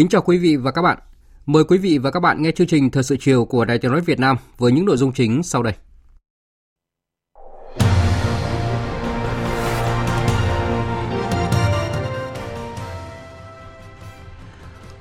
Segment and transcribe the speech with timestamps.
[0.00, 0.98] Kính chào quý vị và các bạn.
[1.46, 3.90] Mời quý vị và các bạn nghe chương trình Thời sự chiều của Đài Tiếng
[3.92, 5.72] nói Việt Nam với những nội dung chính sau đây.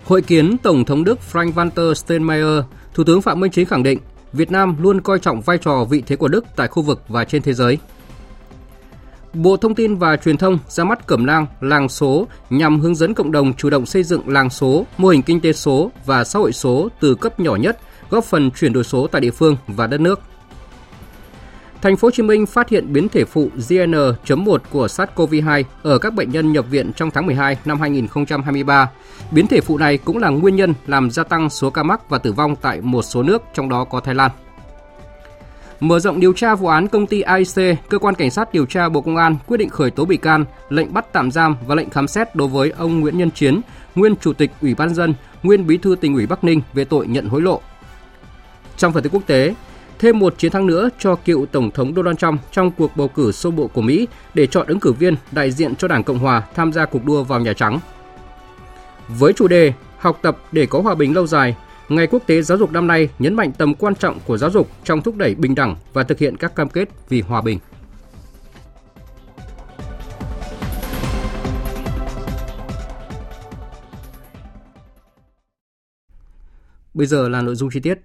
[0.06, 4.00] Hội kiến Tổng thống Đức Frank-Walter Steinmeier, Thủ tướng Phạm Minh Chính khẳng định
[4.34, 7.26] Việt Nam luôn coi trọng vai trò vị thế của Đức tại khu vực và
[7.26, 7.78] trên thế giới–
[9.34, 13.14] Bộ Thông tin và Truyền thông ra mắt cẩm nang làng số nhằm hướng dẫn
[13.14, 16.40] cộng đồng chủ động xây dựng làng số, mô hình kinh tế số và xã
[16.40, 19.88] hội số từ cấp nhỏ nhất, góp phần chuyển đổi số tại địa phương và
[19.88, 20.20] đất nước.
[21.82, 26.14] Thành phố Hồ Chí Minh phát hiện biến thể phụ JN.1 của SARS-CoV-2 ở các
[26.14, 28.90] bệnh nhân nhập viện trong tháng 12 năm 2023.
[29.32, 32.18] Biến thể phụ này cũng là nguyên nhân làm gia tăng số ca mắc và
[32.18, 34.32] tử vong tại một số nước, trong đó có Thái Lan.
[35.80, 38.90] Mở rộng điều tra vụ án công ty AIC, cơ quan cảnh sát điều tra
[38.90, 41.90] Bộ Công an quyết định khởi tố bị can, lệnh bắt tạm giam và lệnh
[41.90, 43.62] khám xét đối với ông Nguyễn Nhân Chiến,
[43.96, 45.14] nguyên chủ tịch Ủy ban dân,
[45.44, 47.62] nguyên bí thư tỉnh ủy Bắc Ninh về tội nhận hối lộ.
[48.78, 49.56] Trong phần tin quốc tế,
[50.00, 53.32] thêm một chiến thắng nữa cho cựu tổng thống Donald Trump trong cuộc bầu cử
[53.32, 56.44] sơ bộ của Mỹ để chọn ứng cử viên đại diện cho Đảng Cộng hòa
[56.56, 57.80] tham gia cuộc đua vào Nhà Trắng.
[59.08, 61.56] Với chủ đề Học tập để có hòa bình lâu dài,
[61.90, 64.70] Ngày Quốc tế Giáo dục năm nay nhấn mạnh tầm quan trọng của giáo dục
[64.84, 67.60] trong thúc đẩy bình đẳng và thực hiện các cam kết vì hòa bình.
[76.94, 78.00] Bây giờ là nội dung chi tiết.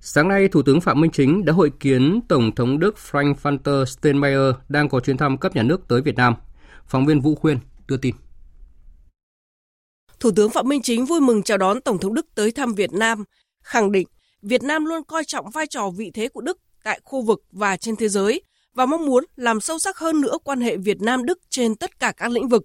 [0.00, 4.54] Sáng nay, Thủ tướng Phạm Minh Chính đã hội kiến Tổng thống Đức Frank-Walter Steinmeier
[4.68, 6.34] đang có chuyến thăm cấp nhà nước tới Việt Nam.
[6.86, 7.58] Phóng viên Vũ Khuyên
[7.88, 8.14] đưa tin.
[10.20, 12.92] Thủ tướng Phạm Minh Chính vui mừng chào đón Tổng thống Đức tới thăm Việt
[12.92, 13.24] Nam,
[13.62, 14.08] khẳng định
[14.42, 17.76] Việt Nam luôn coi trọng vai trò vị thế của Đức tại khu vực và
[17.76, 18.42] trên thế giới
[18.74, 22.12] và mong muốn làm sâu sắc hơn nữa quan hệ Việt Nam-Đức trên tất cả
[22.16, 22.62] các lĩnh vực.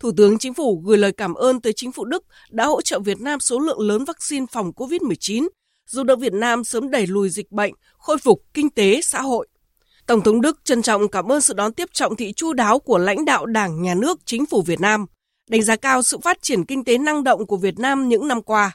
[0.00, 2.98] Thủ tướng Chính phủ gửi lời cảm ơn tới chính phủ Đức đã hỗ trợ
[2.98, 5.48] Việt Nam số lượng lớn vaccine phòng COVID-19,
[5.86, 9.48] giúp đỡ Việt Nam sớm đẩy lùi dịch bệnh, khôi phục kinh tế, xã hội.
[10.06, 12.98] Tổng thống Đức trân trọng cảm ơn sự đón tiếp trọng thị chu đáo của
[12.98, 15.06] lãnh đạo Đảng, Nhà nước, Chính phủ Việt Nam–
[15.48, 18.42] đánh giá cao sự phát triển kinh tế năng động của Việt Nam những năm
[18.42, 18.72] qua.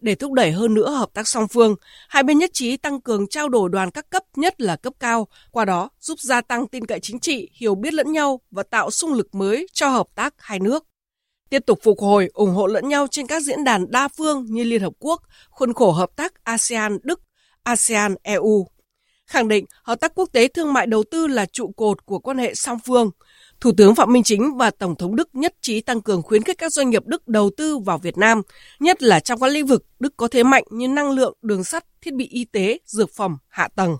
[0.00, 1.74] Để thúc đẩy hơn nữa hợp tác song phương,
[2.08, 5.28] hai bên nhất trí tăng cường trao đổi đoàn các cấp nhất là cấp cao,
[5.50, 8.90] qua đó giúp gia tăng tin cậy chính trị, hiểu biết lẫn nhau và tạo
[8.90, 10.84] sung lực mới cho hợp tác hai nước.
[11.50, 14.64] Tiếp tục phục hồi, ủng hộ lẫn nhau trên các diễn đàn đa phương như
[14.64, 17.20] Liên Hợp Quốc, khuôn khổ hợp tác ASEAN-Đức,
[17.62, 18.66] ASEAN-EU.
[19.26, 22.38] Khẳng định hợp tác quốc tế thương mại đầu tư là trụ cột của quan
[22.38, 23.10] hệ song phương–
[23.62, 26.58] Thủ tướng Phạm Minh Chính và Tổng thống Đức nhất trí tăng cường khuyến khích
[26.58, 28.42] các doanh nghiệp Đức đầu tư vào Việt Nam,
[28.80, 31.84] nhất là trong các lĩnh vực Đức có thế mạnh như năng lượng, đường sắt,
[32.00, 33.96] thiết bị y tế, dược phẩm, hạ tầng.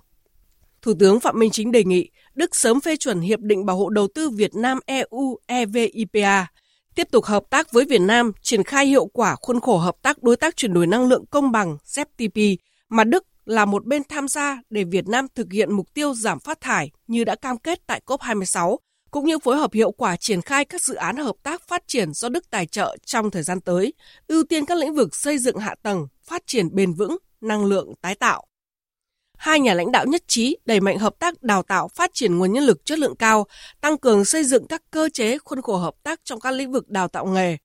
[0.83, 3.89] Thủ tướng Phạm Minh Chính đề nghị Đức sớm phê chuẩn Hiệp định Bảo hộ
[3.89, 6.47] Đầu tư Việt Nam EU EVIPA,
[6.95, 10.23] tiếp tục hợp tác với Việt Nam triển khai hiệu quả khuôn khổ hợp tác
[10.23, 12.57] đối tác chuyển đổi năng lượng công bằng ZTP
[12.89, 16.41] mà Đức là một bên tham gia để Việt Nam thực hiện mục tiêu giảm
[16.41, 18.77] phát thải như đã cam kết tại COP26
[19.13, 22.13] cũng như phối hợp hiệu quả triển khai các dự án hợp tác phát triển
[22.13, 23.95] do Đức tài trợ trong thời gian tới,
[24.27, 27.95] ưu tiên các lĩnh vực xây dựng hạ tầng, phát triển bền vững, năng lượng
[28.01, 28.47] tái tạo.
[29.39, 32.53] Hai nhà lãnh đạo nhất trí đẩy mạnh hợp tác đào tạo phát triển nguồn
[32.53, 33.47] nhân lực chất lượng cao,
[33.81, 36.89] tăng cường xây dựng các cơ chế khuôn khổ hợp tác trong các lĩnh vực
[36.89, 37.57] đào tạo nghề.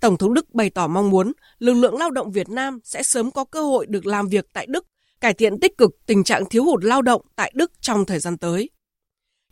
[0.00, 3.30] Tổng thống Đức bày tỏ mong muốn lực lượng lao động Việt Nam sẽ sớm
[3.30, 4.86] có cơ hội được làm việc tại Đức,
[5.20, 8.38] cải thiện tích cực tình trạng thiếu hụt lao động tại Đức trong thời gian
[8.38, 8.70] tới.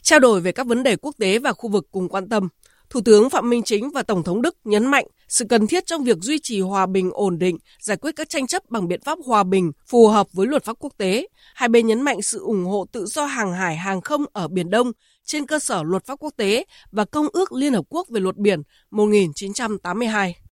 [0.04, 2.48] Trao đổi về các vấn đề quốc tế và khu vực cùng quan tâm,
[2.90, 6.04] Thủ tướng Phạm Minh Chính và Tổng thống Đức nhấn mạnh sự cần thiết trong
[6.04, 9.18] việc duy trì hòa bình ổn định, giải quyết các tranh chấp bằng biện pháp
[9.26, 11.26] hòa bình phù hợp với luật pháp quốc tế.
[11.54, 14.70] Hai bên nhấn mạnh sự ủng hộ tự do hàng hải hàng không ở Biển
[14.70, 14.92] Đông
[15.24, 18.36] trên cơ sở luật pháp quốc tế và Công ước Liên Hợp Quốc về luật
[18.36, 20.43] biển 1982.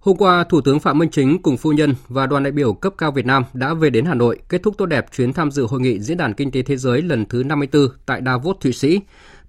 [0.00, 2.94] Hôm qua, Thủ tướng Phạm Minh Chính cùng phu nhân và đoàn đại biểu cấp
[2.98, 5.66] cao Việt Nam đã về đến Hà Nội kết thúc tốt đẹp chuyến tham dự
[5.66, 9.00] hội nghị Diễn đàn Kinh tế Thế giới lần thứ 54 tại Davos, Thụy Sĩ,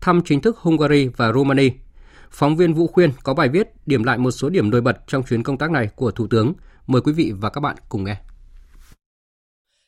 [0.01, 1.69] thăm chính thức Hungary và Romania.
[2.31, 5.23] Phóng viên Vũ Khuyên có bài viết điểm lại một số điểm nổi bật trong
[5.23, 6.53] chuyến công tác này của Thủ tướng.
[6.87, 8.17] Mời quý vị và các bạn cùng nghe.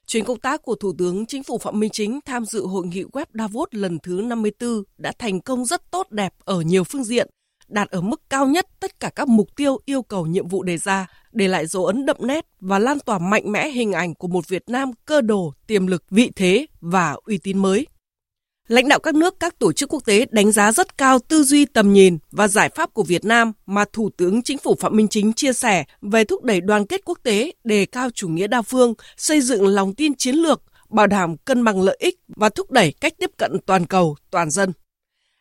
[0.07, 3.04] Chuyến công tác của Thủ tướng Chính phủ Phạm Minh Chính tham dự hội nghị
[3.04, 7.30] web Davos lần thứ 54 đã thành công rất tốt đẹp ở nhiều phương diện,
[7.68, 10.77] đạt ở mức cao nhất tất cả các mục tiêu yêu cầu nhiệm vụ đề
[10.77, 14.27] ra, để lại dấu ấn đậm nét và lan tỏa mạnh mẽ hình ảnh của
[14.27, 17.88] một Việt Nam cơ đồ, tiềm lực, vị thế và uy tín mới.
[18.68, 21.65] Lãnh đạo các nước, các tổ chức quốc tế đánh giá rất cao tư duy
[21.65, 25.07] tầm nhìn và giải pháp của Việt Nam mà Thủ tướng Chính phủ Phạm Minh
[25.07, 28.62] Chính chia sẻ về thúc đẩy đoàn kết quốc tế, đề cao chủ nghĩa đa
[28.62, 32.71] phương, xây dựng lòng tin chiến lược, bảo đảm cân bằng lợi ích và thúc
[32.71, 34.71] đẩy cách tiếp cận toàn cầu, toàn dân.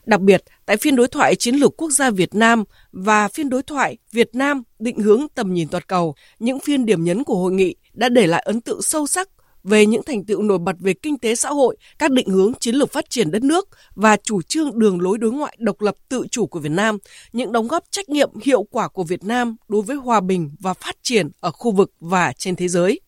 [0.06, 3.62] Đặc biệt, tại phiên đối thoại chiến lược quốc gia Việt Nam và phiên đối
[3.62, 7.52] thoại Việt Nam định hướng tầm nhìn toàn cầu, những phiên điểm nhấn của hội
[7.52, 9.28] nghị đã để lại ấn tượng sâu sắc
[9.64, 12.74] về những thành tựu nổi bật về kinh tế xã hội, các định hướng chiến
[12.74, 16.26] lược phát triển đất nước và chủ trương đường lối đối ngoại độc lập tự
[16.30, 16.98] chủ của Việt Nam,
[17.32, 20.74] những đóng góp trách nhiệm hiệu quả của Việt Nam đối với hòa bình và
[20.74, 23.00] phát triển ở khu vực và trên thế giới.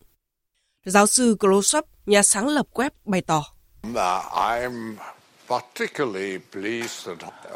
[0.85, 3.43] Giáo sư Klosop, nhà sáng lập web bày tỏ.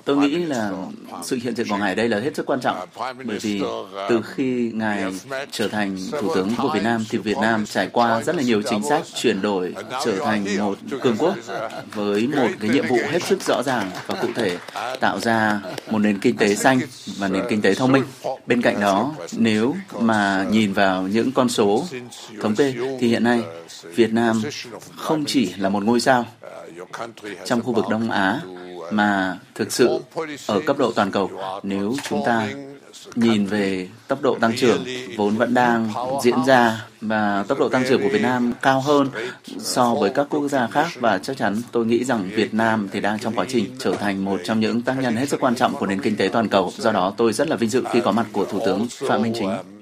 [0.05, 0.71] Tôi nghĩ là
[1.23, 2.77] sự hiện diện của Ngài đây là hết sức quan trọng
[3.25, 3.61] bởi vì
[4.09, 5.05] từ khi Ngài
[5.51, 8.61] trở thành Thủ tướng của Việt Nam thì Việt Nam trải qua rất là nhiều
[8.69, 9.75] chính sách chuyển đổi
[10.05, 11.35] trở thành một cường quốc
[11.93, 14.57] với một cái nhiệm vụ hết sức rõ ràng và cụ thể
[14.99, 15.61] tạo ra
[15.91, 16.79] một nền kinh tế xanh
[17.17, 18.03] và nền kinh tế thông minh.
[18.45, 21.85] Bên cạnh đó, nếu mà nhìn vào những con số
[22.41, 23.41] thống kê thì hiện nay
[23.83, 24.41] Việt Nam
[24.95, 26.25] không chỉ là một ngôi sao
[27.45, 28.41] trong khu vực Đông Á
[28.91, 29.99] mà thực sự
[30.47, 31.31] ở cấp độ toàn cầu
[31.63, 32.47] nếu chúng ta
[33.15, 34.85] nhìn về tốc độ tăng trưởng
[35.17, 35.89] vốn vẫn đang
[36.23, 39.09] diễn ra và tốc độ tăng trưởng của Việt Nam cao hơn
[39.57, 42.99] so với các quốc gia khác và chắc chắn tôi nghĩ rằng Việt Nam thì
[42.99, 45.75] đang trong quá trình trở thành một trong những tác nhân hết sức quan trọng
[45.75, 46.71] của nền kinh tế toàn cầu.
[46.77, 49.33] Do đó tôi rất là vinh dự khi có mặt của Thủ tướng Phạm Minh
[49.35, 49.78] Chính.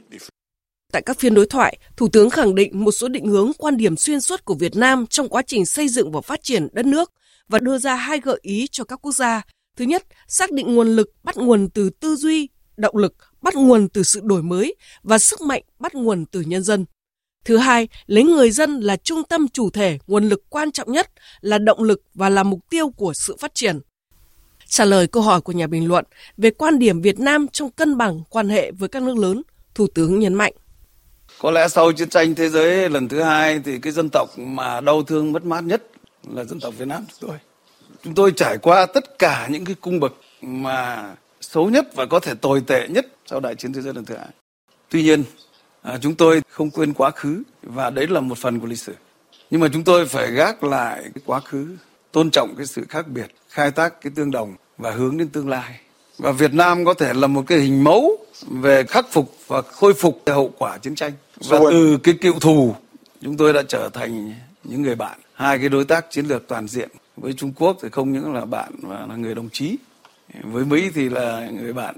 [0.92, 3.98] Tại các phiên đối thoại, Thủ tướng khẳng định một số định hướng quan điểm
[3.98, 7.12] xuyên suốt của Việt Nam trong quá trình xây dựng và phát triển đất nước
[7.48, 9.42] và đưa ra hai gợi ý cho các quốc gia.
[9.78, 13.90] Thứ nhất, xác định nguồn lực bắt nguồn từ tư duy, động lực bắt nguồn
[13.90, 16.86] từ sự đổi mới và sức mạnh bắt nguồn từ nhân dân.
[17.46, 21.12] Thứ hai, lấy người dân là trung tâm chủ thể, nguồn lực quan trọng nhất
[21.42, 23.80] là động lực và là mục tiêu của sự phát triển.
[24.68, 26.06] Trả lời câu hỏi của nhà bình luận
[26.38, 29.42] về quan điểm Việt Nam trong cân bằng quan hệ với các nước lớn,
[29.76, 30.54] Thủ tướng nhấn mạnh.
[31.40, 34.82] Có lẽ sau chiến tranh thế giới lần thứ hai thì cái dân tộc mà
[34.82, 35.84] đau thương mất mát nhất
[36.34, 37.38] là dân tộc Việt Nam chúng tôi.
[38.04, 42.20] Chúng tôi trải qua tất cả những cái cung bậc mà xấu nhất và có
[42.20, 44.28] thể tồi tệ nhất sau đại chiến thế giới lần thứ hai.
[44.90, 45.24] Tuy nhiên,
[45.82, 48.94] à, chúng tôi không quên quá khứ và đấy là một phần của lịch sử.
[49.50, 51.76] Nhưng mà chúng tôi phải gác lại cái quá khứ,
[52.12, 55.50] tôn trọng cái sự khác biệt, khai thác cái tương đồng và hướng đến tương
[55.50, 55.80] lai.
[56.18, 58.18] Và Việt Nam có thể là một cái hình mẫu
[58.50, 61.12] về khắc phục và khôi phục hậu quả chiến tranh.
[61.46, 62.76] Và từ cái cựu thù,
[63.22, 65.20] chúng tôi đã trở thành những người bạn.
[65.34, 68.46] Hai cái đối tác chiến lược toàn diện với Trung Quốc thì không những là
[68.46, 69.78] bạn mà là người đồng chí.
[70.44, 71.96] Với Mỹ thì là người bạn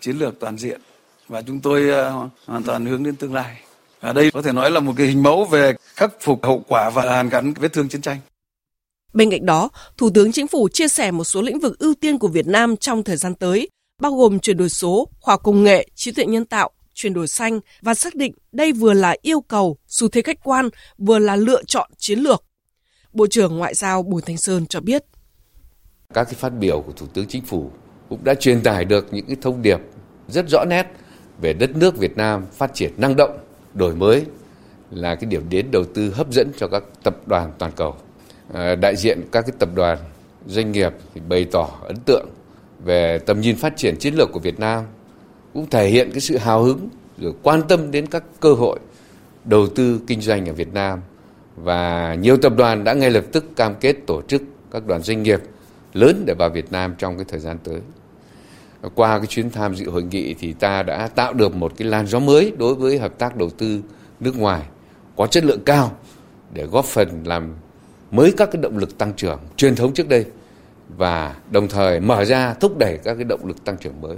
[0.00, 0.80] chiến lược toàn diện.
[1.28, 3.60] Và chúng tôi ờ, hoàn toàn hướng đến tương lai.
[4.00, 6.90] Ở đây có thể nói là một cái hình mẫu về khắc phục hậu quả
[6.90, 8.18] và hàn gắn vết thương chiến tranh.
[9.12, 12.18] Bên cạnh đó, Thủ tướng Chính phủ chia sẻ một số lĩnh vực ưu tiên
[12.18, 13.68] của Việt Nam trong thời gian tới,
[14.00, 17.60] bao gồm chuyển đổi số, khoa công nghệ, trí tuệ nhân tạo, chuyển đổi xanh
[17.82, 21.62] và xác định đây vừa là yêu cầu, xu thế khách quan, vừa là lựa
[21.66, 22.44] chọn chiến lược.
[23.12, 25.04] Bộ trưởng Ngoại giao Bùi Thanh Sơn cho biết.
[26.14, 27.70] Các cái phát biểu của Thủ tướng Chính phủ
[28.08, 29.78] cũng đã truyền tải được những cái thông điệp
[30.28, 30.86] rất rõ nét
[31.40, 33.38] về đất nước Việt Nam phát triển năng động,
[33.74, 34.24] đổi mới
[34.90, 37.96] là cái điểm đến đầu tư hấp dẫn cho các tập đoàn toàn cầu.
[38.54, 39.98] À, đại diện các cái tập đoàn
[40.46, 42.28] doanh nghiệp thì bày tỏ ấn tượng
[42.84, 44.84] về tầm nhìn phát triển chiến lược của Việt Nam
[45.58, 46.88] cũng thể hiện cái sự hào hứng,
[47.18, 48.78] rồi quan tâm đến các cơ hội
[49.44, 51.00] đầu tư kinh doanh ở Việt Nam
[51.56, 55.22] và nhiều tập đoàn đã ngay lập tức cam kết tổ chức các đoàn doanh
[55.22, 55.40] nghiệp
[55.92, 57.80] lớn để vào Việt Nam trong cái thời gian tới.
[58.94, 62.06] Qua cái chuyến tham dự hội nghị thì ta đã tạo được một cái làn
[62.06, 63.80] gió mới đối với hợp tác đầu tư
[64.20, 64.62] nước ngoài,
[65.16, 65.96] có chất lượng cao
[66.52, 67.54] để góp phần làm
[68.10, 70.24] mới các cái động lực tăng trưởng truyền thống trước đây
[70.96, 74.16] và đồng thời mở ra thúc đẩy các cái động lực tăng trưởng mới.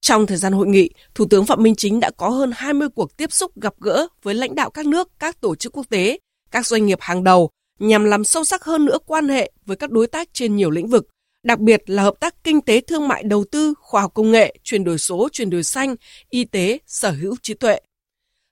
[0.00, 3.16] Trong thời gian hội nghị, Thủ tướng Phạm Minh Chính đã có hơn 20 cuộc
[3.16, 6.18] tiếp xúc gặp gỡ với lãnh đạo các nước, các tổ chức quốc tế,
[6.50, 9.90] các doanh nghiệp hàng đầu nhằm làm sâu sắc hơn nữa quan hệ với các
[9.90, 11.08] đối tác trên nhiều lĩnh vực,
[11.42, 14.54] đặc biệt là hợp tác kinh tế thương mại đầu tư, khoa học công nghệ,
[14.64, 15.96] chuyển đổi số, chuyển đổi xanh,
[16.30, 17.80] y tế, sở hữu trí tuệ.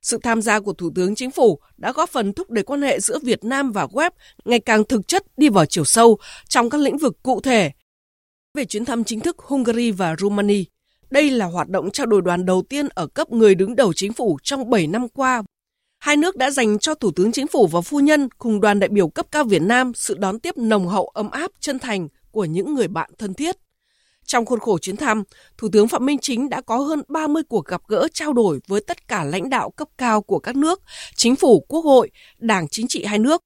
[0.03, 3.01] Sự tham gia của Thủ tướng Chính phủ đã góp phần thúc đẩy quan hệ
[3.01, 4.11] giữa Việt Nam và web
[4.45, 7.71] ngày càng thực chất đi vào chiều sâu trong các lĩnh vực cụ thể.
[8.55, 10.65] Về chuyến thăm chính thức Hungary và Romania,
[11.11, 14.13] đây là hoạt động trao đổi đoàn đầu tiên ở cấp người đứng đầu chính
[14.13, 15.43] phủ trong 7 năm qua.
[15.99, 18.89] Hai nước đã dành cho Thủ tướng Chính phủ và phu nhân cùng đoàn đại
[18.89, 22.45] biểu cấp cao Việt Nam sự đón tiếp nồng hậu ấm áp chân thành của
[22.45, 23.57] những người bạn thân thiết.
[24.25, 25.23] Trong khuôn khổ chuyến thăm,
[25.59, 28.81] Thủ tướng Phạm Minh Chính đã có hơn 30 cuộc gặp gỡ trao đổi với
[28.81, 30.83] tất cả lãnh đạo cấp cao của các nước,
[31.15, 33.43] chính phủ, quốc hội, đảng chính trị hai nước,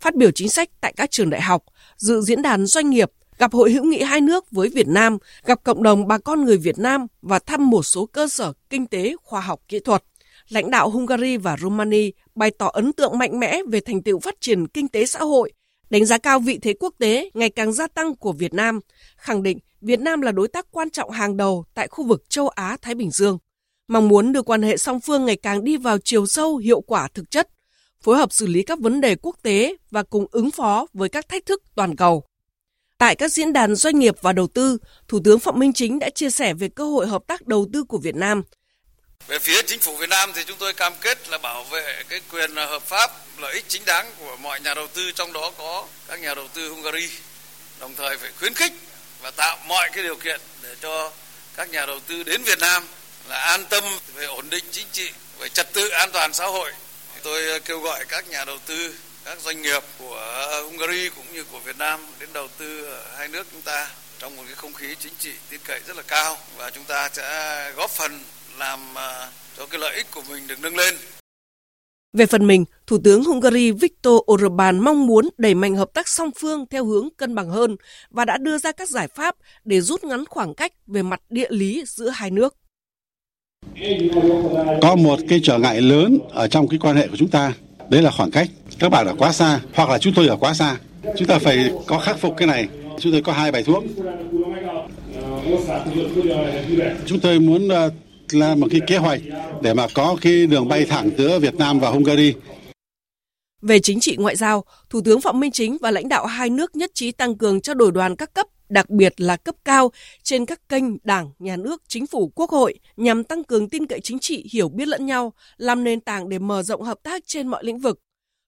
[0.00, 1.62] phát biểu chính sách tại các trường đại học,
[1.96, 3.10] dự diễn đàn doanh nghiệp,
[3.42, 6.56] gặp hội hữu nghị hai nước với Việt Nam, gặp cộng đồng bà con người
[6.56, 10.04] Việt Nam và thăm một số cơ sở kinh tế, khoa học kỹ thuật.
[10.48, 14.34] Lãnh đạo Hungary và Romania bày tỏ ấn tượng mạnh mẽ về thành tựu phát
[14.40, 15.52] triển kinh tế xã hội,
[15.90, 18.80] đánh giá cao vị thế quốc tế ngày càng gia tăng của Việt Nam,
[19.16, 22.48] khẳng định Việt Nam là đối tác quan trọng hàng đầu tại khu vực châu
[22.48, 23.38] Á-Thái Bình Dương,
[23.88, 27.08] mong muốn đưa quan hệ song phương ngày càng đi vào chiều sâu, hiệu quả
[27.14, 27.48] thực chất,
[28.02, 31.28] phối hợp xử lý các vấn đề quốc tế và cùng ứng phó với các
[31.28, 32.24] thách thức toàn cầu.
[33.02, 34.78] Tại các diễn đàn doanh nghiệp và đầu tư,
[35.08, 37.84] Thủ tướng Phạm Minh Chính đã chia sẻ về cơ hội hợp tác đầu tư
[37.84, 38.42] của Việt Nam.
[39.26, 42.20] Về phía chính phủ Việt Nam thì chúng tôi cam kết là bảo vệ cái
[42.32, 45.86] quyền hợp pháp, lợi ích chính đáng của mọi nhà đầu tư, trong đó có
[46.08, 47.08] các nhà đầu tư Hungary.
[47.80, 48.72] Đồng thời phải khuyến khích
[49.22, 51.12] và tạo mọi cái điều kiện để cho
[51.56, 52.82] các nhà đầu tư đến Việt Nam
[53.28, 56.70] là an tâm về ổn định chính trị, về trật tự an toàn xã hội.
[57.22, 58.94] Tôi kêu gọi các nhà đầu tư
[59.24, 60.20] các doanh nghiệp của
[60.64, 64.36] Hungary cũng như của Việt Nam đến đầu tư ở hai nước chúng ta trong
[64.36, 67.22] một cái không khí chính trị tin cậy rất là cao và chúng ta sẽ
[67.76, 68.12] góp phần
[68.58, 70.94] làm à, cho cái lợi ích của mình được nâng lên.
[72.12, 76.30] Về phần mình, Thủ tướng Hungary Viktor Orbán mong muốn đẩy mạnh hợp tác song
[76.40, 77.76] phương theo hướng cân bằng hơn
[78.10, 81.48] và đã đưa ra các giải pháp để rút ngắn khoảng cách về mặt địa
[81.50, 82.56] lý giữa hai nước.
[84.82, 87.52] Có một cái trở ngại lớn ở trong cái quan hệ của chúng ta
[87.90, 88.48] đấy là khoảng cách
[88.78, 90.76] các bạn ở quá xa hoặc là chúng tôi ở quá xa.
[91.16, 92.68] Chúng ta phải có khắc phục cái này.
[93.00, 93.84] Chúng tôi có hai bài thuốc.
[97.06, 97.90] Chúng tôi muốn ờ,
[98.32, 99.20] là một cái kế hoạch
[99.62, 102.34] để mà có cái đường bay thẳng giữa Việt Nam và Hungary.
[103.62, 106.76] Về chính trị ngoại giao, Thủ tướng Phạm Minh Chính và lãnh đạo hai nước
[106.76, 110.46] nhất trí tăng cường trao đổi đoàn các cấp, đặc biệt là cấp cao, trên
[110.46, 114.18] các kênh Đảng, Nhà nước, Chính phủ, Quốc hội nhằm tăng cường tin cậy chính
[114.18, 117.64] trị, hiểu biết lẫn nhau, làm nền tảng để mở rộng hợp tác trên mọi
[117.64, 117.98] lĩnh vực.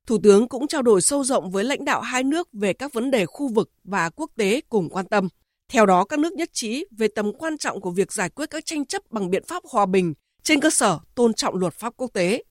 [0.06, 3.10] Thủ tướng cũng trao đổi sâu rộng với lãnh đạo hai nước về các vấn
[3.10, 5.28] đề khu vực và quốc tế cùng quan tâm.
[5.68, 8.66] Theo đó, các nước nhất trí về tầm quan trọng của việc giải quyết các
[8.66, 12.10] tranh chấp bằng biện pháp hòa bình trên cơ sở tôn trọng luật pháp quốc
[12.12, 12.42] tế.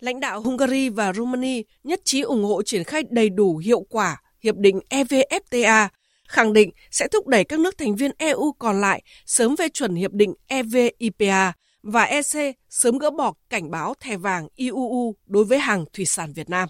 [0.00, 4.22] Lãnh đạo Hungary và Romania nhất trí ủng hộ triển khai đầy đủ hiệu quả
[4.42, 5.88] hiệp định EVFTA,
[6.28, 9.94] khẳng định sẽ thúc đẩy các nước thành viên EU còn lại sớm phê chuẩn
[9.94, 11.52] hiệp định EVIPA
[11.82, 16.32] và EC sớm gỡ bỏ cảnh báo thẻ vàng IUU đối với hàng thủy sản
[16.32, 16.68] Việt Nam.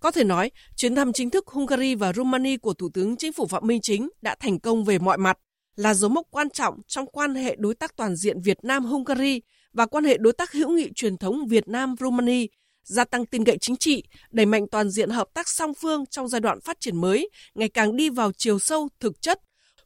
[0.00, 3.46] Có thể nói, chuyến thăm chính thức Hungary và Romania của Thủ tướng Chính phủ
[3.46, 5.38] Phạm Minh Chính đã thành công về mọi mặt,
[5.76, 9.40] là dấu mốc quan trọng trong quan hệ đối tác toàn diện Việt Nam-Hungary
[9.72, 12.46] và quan hệ đối tác hữu nghị truyền thống Việt Nam-Romania,
[12.82, 16.28] gia tăng tin cậy chính trị, đẩy mạnh toàn diện hợp tác song phương trong
[16.28, 19.40] giai đoạn phát triển mới, ngày càng đi vào chiều sâu, thực chất,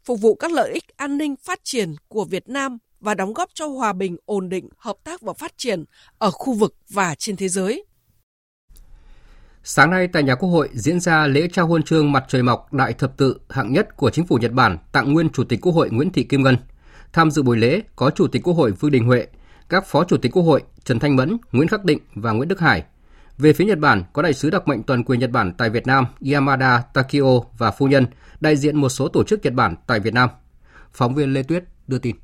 [0.04, 3.50] phục vụ các lợi ích an ninh phát triển của Việt Nam và đóng góp
[3.54, 5.84] cho hòa bình, ổn định, hợp tác và phát triển
[6.18, 7.84] ở khu vực và trên thế giới.
[9.64, 12.72] Sáng nay tại nhà Quốc hội diễn ra lễ trao huân chương mặt trời mọc
[12.72, 15.72] đại thập tự hạng nhất của chính phủ Nhật Bản tặng nguyên Chủ tịch Quốc
[15.72, 16.56] hội Nguyễn Thị Kim Ngân.
[17.12, 19.26] Tham dự buổi lễ có Chủ tịch Quốc hội Vương Đình Huệ,
[19.68, 22.60] các Phó Chủ tịch Quốc hội Trần Thanh Mẫn, Nguyễn Khắc Định và Nguyễn Đức
[22.60, 22.84] Hải.
[23.38, 25.86] Về phía Nhật Bản có đại sứ đặc mệnh toàn quyền Nhật Bản tại Việt
[25.86, 28.06] Nam Yamada Takio và phu nhân,
[28.40, 30.28] đại diện một số tổ chức Nhật Bản tại Việt Nam.
[30.92, 32.16] Phóng viên Lê Tuyết đưa tin.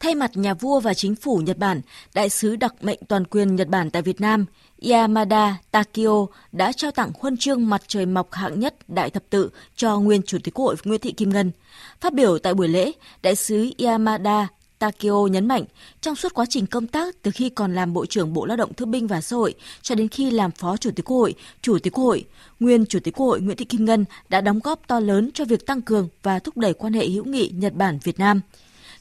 [0.00, 1.80] Thay mặt nhà vua và chính phủ Nhật Bản,
[2.14, 4.46] đại sứ đặc mệnh toàn quyền Nhật Bản tại Việt Nam
[4.90, 9.50] Yamada Takio đã trao tặng huân chương mặt trời mọc hạng nhất Đại Thập Tự
[9.76, 11.52] cho nguyên Chủ tịch Quốc hội Nguyễn Thị Kim Ngân.
[12.00, 14.48] Phát biểu tại buổi lễ, đại sứ Yamada
[14.78, 15.64] Takio nhấn mạnh,
[16.00, 18.74] trong suốt quá trình công tác từ khi còn làm Bộ trưởng Bộ Lao động
[18.74, 21.78] Thương binh và Xã hội cho đến khi làm Phó Chủ tịch Quốc hội, Chủ
[21.78, 22.24] tịch Quốc hội,
[22.60, 25.44] nguyên Chủ tịch Quốc hội Nguyễn Thị Kim Ngân đã đóng góp to lớn cho
[25.44, 28.40] việc tăng cường và thúc đẩy quan hệ hữu nghị Nhật Bản Việt Nam.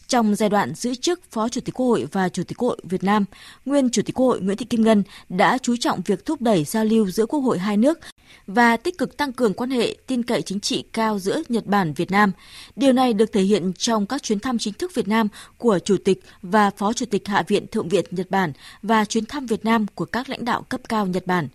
[0.07, 2.77] Trong giai đoạn giữ chức Phó Chủ tịch Quốc hội và Chủ tịch Quốc hội
[2.83, 3.25] Việt Nam,
[3.65, 6.63] nguyên Chủ tịch Quốc hội Nguyễn Thị Kim Ngân đã chú trọng việc thúc đẩy
[6.63, 7.99] giao lưu giữa Quốc hội hai nước
[8.47, 11.93] và tích cực tăng cường quan hệ tin cậy chính trị cao giữa Nhật Bản
[11.93, 12.31] Việt Nam.
[12.75, 15.97] Điều này được thể hiện trong các chuyến thăm chính thức Việt Nam của Chủ
[16.05, 19.65] tịch và Phó Chủ tịch Hạ viện Thượng viện Nhật Bản và chuyến thăm Việt
[19.65, 21.47] Nam của các lãnh đạo cấp cao Nhật Bản.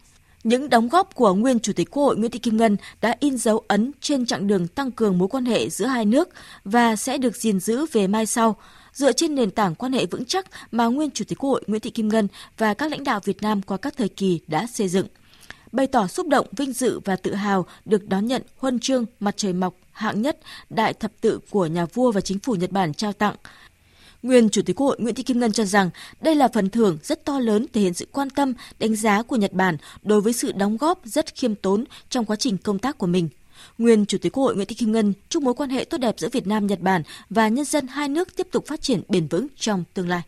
[0.44, 3.38] Những đóng góp của nguyên Chủ tịch Quốc hội Nguyễn Thị Kim Ngân đã in
[3.38, 6.28] dấu ấn trên chặng đường tăng cường mối quan hệ giữa hai nước
[6.64, 8.56] và sẽ được gìn giữ về mai sau
[8.92, 11.80] dựa trên nền tảng quan hệ vững chắc mà nguyên Chủ tịch Quốc hội Nguyễn
[11.80, 12.28] Thị Kim Ngân
[12.58, 15.06] và các lãnh đạo Việt Nam qua các thời kỳ đã xây dựng.
[15.72, 19.34] Bày tỏ xúc động, vinh dự và tự hào được đón nhận huân chương mặt
[19.36, 20.38] trời mọc hạng nhất
[20.70, 23.34] đại thập tự của nhà vua và chính phủ Nhật Bản trao tặng.
[24.22, 26.98] Nguyên Chủ tịch Quốc hội Nguyễn Thị Kim Ngân cho rằng đây là phần thưởng
[27.02, 30.32] rất to lớn thể hiện sự quan tâm, đánh giá của Nhật Bản đối với
[30.32, 33.28] sự đóng góp rất khiêm tốn trong quá trình công tác của mình.
[33.78, 36.14] Nguyên Chủ tịch Quốc hội Nguyễn Thị Kim Ngân chúc mối quan hệ tốt đẹp
[36.18, 39.26] giữa Việt Nam Nhật Bản và nhân dân hai nước tiếp tục phát triển bền
[39.26, 40.22] vững trong tương lai.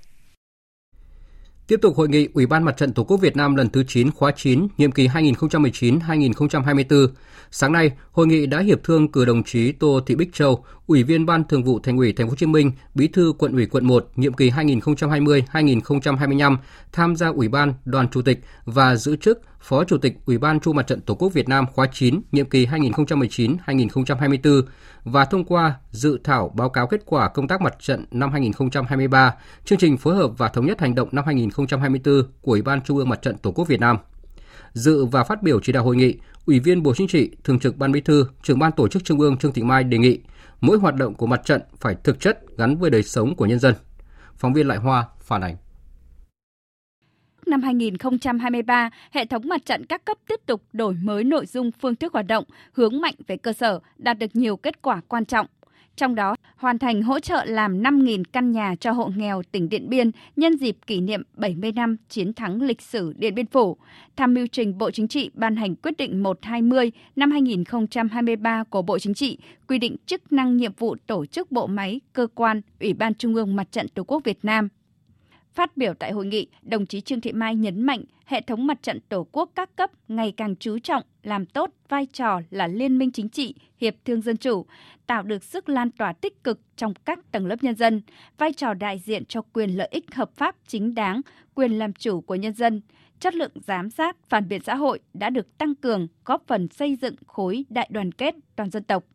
[1.73, 4.11] Tiếp tục hội nghị Ủy ban Mặt trận Tổ quốc Việt Nam lần thứ 9
[4.11, 7.09] khóa 9, nhiệm kỳ 2019-2024.
[7.51, 11.03] Sáng nay, hội nghị đã hiệp thương cử đồng chí Tô Thị Bích Châu, Ủy
[11.03, 13.67] viên Ban Thường vụ Thành ủy Thành phố Hồ Chí Minh, Bí thư Quận ủy
[13.67, 16.57] Quận 1, nhiệm kỳ 2020-2025
[16.93, 20.61] tham gia Ủy ban Đoàn Chủ tịch và giữ chức Phó Chủ tịch Ủy ban
[20.61, 24.63] Trung mặt trận Tổ quốc Việt Nam khóa 9, nhiệm kỳ 2019-2024
[25.05, 29.35] và thông qua dự thảo báo cáo kết quả công tác mặt trận năm 2023,
[29.65, 32.97] chương trình phối hợp và thống nhất hành động năm 2024 của Ủy ban Trung
[32.97, 33.97] ương Mặt trận Tổ quốc Việt Nam.
[34.73, 36.15] Dự và phát biểu chỉ đạo hội nghị,
[36.47, 39.21] Ủy viên Bộ Chính trị, Thường trực Ban Bí thư, Trưởng ban Tổ chức Trung
[39.21, 40.21] ương Trương Thị Mai đề nghị
[40.61, 43.59] mỗi hoạt động của mặt trận phải thực chất gắn với đời sống của nhân
[43.59, 43.75] dân.
[44.37, 45.57] Phóng viên Lại Hoa phản ánh
[47.53, 51.95] năm 2023, hệ thống mặt trận các cấp tiếp tục đổi mới nội dung phương
[51.95, 55.47] thức hoạt động, hướng mạnh về cơ sở, đạt được nhiều kết quả quan trọng.
[55.97, 59.89] Trong đó, hoàn thành hỗ trợ làm 5.000 căn nhà cho hộ nghèo tỉnh Điện
[59.89, 63.77] Biên nhân dịp kỷ niệm 70 năm chiến thắng lịch sử Điện Biên Phủ,
[64.17, 68.99] tham mưu trình Bộ Chính trị ban hành quyết định 120 năm 2023 của Bộ
[68.99, 72.93] Chính trị quy định chức năng nhiệm vụ tổ chức bộ máy, cơ quan, Ủy
[72.93, 74.69] ban Trung ương Mặt trận Tổ quốc Việt Nam
[75.55, 78.83] Phát biểu tại hội nghị, đồng chí Trương Thị Mai nhấn mạnh hệ thống mặt
[78.83, 82.99] trận Tổ quốc các cấp ngày càng chú trọng làm tốt vai trò là liên
[82.99, 84.67] minh chính trị, hiệp thương dân chủ,
[85.07, 88.03] tạo được sức lan tỏa tích cực trong các tầng lớp nhân dân,
[88.39, 91.21] vai trò đại diện cho quyền lợi ích hợp pháp chính đáng,
[91.55, 92.81] quyền làm chủ của nhân dân,
[93.21, 96.97] chất lượng giám sát, phản biện xã hội đã được tăng cường, góp phần xây
[96.97, 99.05] dựng khối đại đoàn kết toàn dân tộc–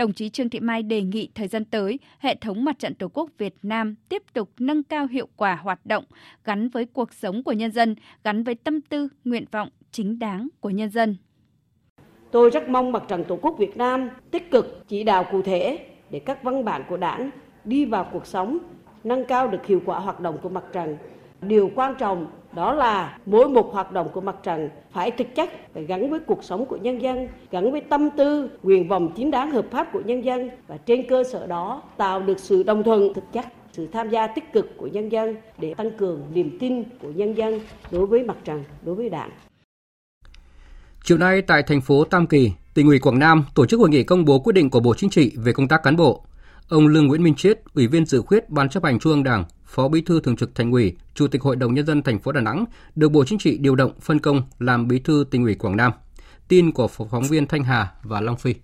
[0.00, 3.08] đồng chí Trương Thị Mai đề nghị thời gian tới, hệ thống mặt trận Tổ
[3.08, 6.04] quốc Việt Nam tiếp tục nâng cao hiệu quả hoạt động
[6.44, 10.48] gắn với cuộc sống của nhân dân, gắn với tâm tư, nguyện vọng chính đáng
[10.60, 11.16] của nhân dân.
[12.30, 15.86] Tôi rất mong mặt trận Tổ quốc Việt Nam tích cực chỉ đạo cụ thể
[16.10, 17.30] để các văn bản của Đảng
[17.64, 18.58] đi vào cuộc sống,
[19.04, 20.96] nâng cao được hiệu quả hoạt động của mặt trận.
[21.42, 25.50] Điều quan trọng đó là mỗi một hoạt động của mặt trận phải thực chất
[25.74, 29.30] phải gắn với cuộc sống của nhân dân gắn với tâm tư nguyện vọng chính
[29.30, 32.82] đáng hợp pháp của nhân dân và trên cơ sở đó tạo được sự đồng
[32.82, 36.58] thuận thực chất sự tham gia tích cực của nhân dân để tăng cường niềm
[36.60, 39.30] tin của nhân dân đối với mặt trận đối với đảng
[41.04, 44.02] Chiều nay tại thành phố Tam Kỳ, tỉnh ủy Quảng Nam tổ chức hội nghị
[44.02, 46.24] công bố quyết định của Bộ Chính trị về công tác cán bộ.
[46.70, 49.44] Ông Lương Nguyễn Minh Chiết, Ủy viên dự khuyết Ban chấp hành Trung ương Đảng,
[49.64, 52.32] Phó Bí thư Thường trực Thành ủy, Chủ tịch Hội đồng nhân dân thành phố
[52.32, 55.54] Đà Nẵng được Bộ Chính trị điều động phân công làm Bí thư Tỉnh ủy
[55.54, 55.92] Quảng Nam.
[56.48, 58.54] Tin của phóng viên Thanh Hà và Long Phi.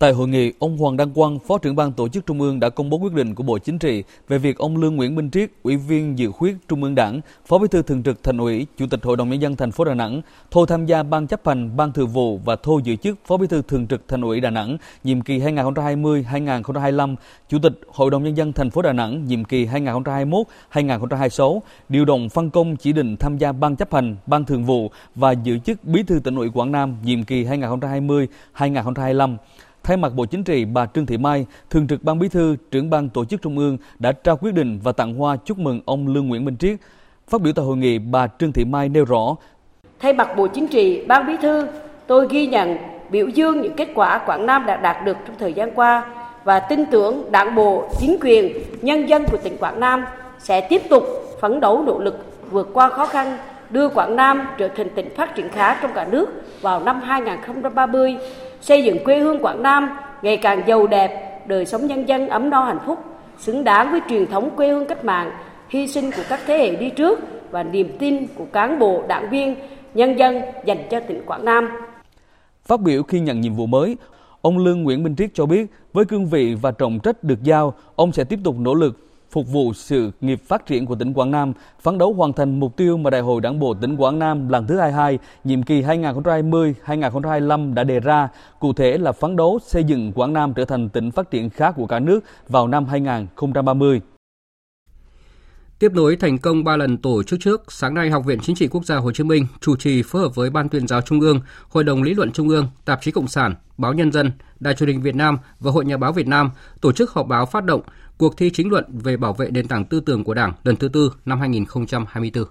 [0.00, 2.68] Tại hội nghị, ông Hoàng Đăng Quang, Phó trưởng ban tổ chức Trung ương đã
[2.68, 5.50] công bố quyết định của Bộ Chính trị về việc ông Lương Nguyễn Minh Triết,
[5.62, 8.86] Ủy viên dự khuyết Trung ương Đảng, Phó Bí thư Thường trực Thành ủy, Chủ
[8.90, 11.76] tịch Hội đồng nhân dân thành phố Đà Nẵng, thôi tham gia ban chấp hành,
[11.76, 14.50] ban thường vụ và thôi giữ chức Phó Bí thư Thường trực Thành ủy Đà
[14.50, 17.16] Nẵng nhiệm kỳ 2020-2025,
[17.48, 22.28] Chủ tịch Hội đồng nhân dân thành phố Đà Nẵng nhiệm kỳ 2021-2026, điều động
[22.28, 25.84] phân công chỉ định tham gia ban chấp hành, ban thường vụ và giữ chức
[25.84, 29.36] Bí thư Tỉnh ủy Quảng Nam nhiệm kỳ 2020-2025.
[29.82, 32.90] Thay mặt Bộ Chính trị, bà Trương Thị Mai, Thường trực Ban Bí thư, trưởng
[32.90, 36.06] ban tổ chức Trung ương đã trao quyết định và tặng hoa chúc mừng ông
[36.06, 36.78] Lương Nguyễn Minh Triết.
[37.28, 39.36] Phát biểu tại hội nghị, bà Trương Thị Mai nêu rõ:
[40.00, 41.66] Thay mặt Bộ Chính trị, Ban Bí thư,
[42.06, 42.76] tôi ghi nhận,
[43.10, 46.04] biểu dương những kết quả Quảng Nam đã đạt được trong thời gian qua
[46.44, 50.04] và tin tưởng Đảng bộ, chính quyền, nhân dân của tỉnh Quảng Nam
[50.38, 51.04] sẽ tiếp tục
[51.40, 53.38] phấn đấu nỗ lực vượt qua khó khăn,
[53.70, 56.26] đưa Quảng Nam trở thành tỉnh phát triển khá trong cả nước
[56.60, 58.16] vào năm 2030
[58.60, 59.88] xây dựng quê hương Quảng Nam
[60.22, 62.98] ngày càng giàu đẹp, đời sống nhân dân ấm no hạnh phúc,
[63.38, 65.30] xứng đáng với truyền thống quê hương cách mạng,
[65.68, 67.20] hy sinh của các thế hệ đi trước
[67.50, 69.54] và niềm tin của cán bộ, đảng viên,
[69.94, 71.68] nhân dân dành cho tỉnh Quảng Nam.
[72.66, 73.96] Phát biểu khi nhận nhiệm vụ mới,
[74.42, 77.74] ông Lương Nguyễn Minh Triết cho biết với cương vị và trọng trách được giao,
[77.96, 81.30] ông sẽ tiếp tục nỗ lực phục vụ sự nghiệp phát triển của tỉnh Quảng
[81.30, 84.48] Nam, phấn đấu hoàn thành mục tiêu mà Đại hội Đảng bộ tỉnh Quảng Nam
[84.48, 88.28] lần thứ 22, nhiệm kỳ 2020-2025 đã đề ra,
[88.60, 91.70] cụ thể là phấn đấu xây dựng Quảng Nam trở thành tỉnh phát triển khá
[91.70, 94.00] của cả nước vào năm 2030.
[95.78, 98.68] Tiếp nối thành công 3 lần tổ chức trước, sáng nay Học viện Chính trị
[98.68, 101.40] Quốc gia Hồ Chí Minh chủ trì phối hợp với Ban tuyên giáo Trung ương,
[101.68, 104.88] Hội đồng lý luận Trung ương, Tạp chí Cộng sản, Báo Nhân dân, Đài truyền
[104.88, 107.80] hình Việt Nam và Hội Nhà báo Việt Nam tổ chức họp báo phát động
[108.20, 110.88] cuộc thi chính luận về bảo vệ nền tảng tư tưởng của Đảng lần thứ
[110.88, 112.44] tư năm 2024.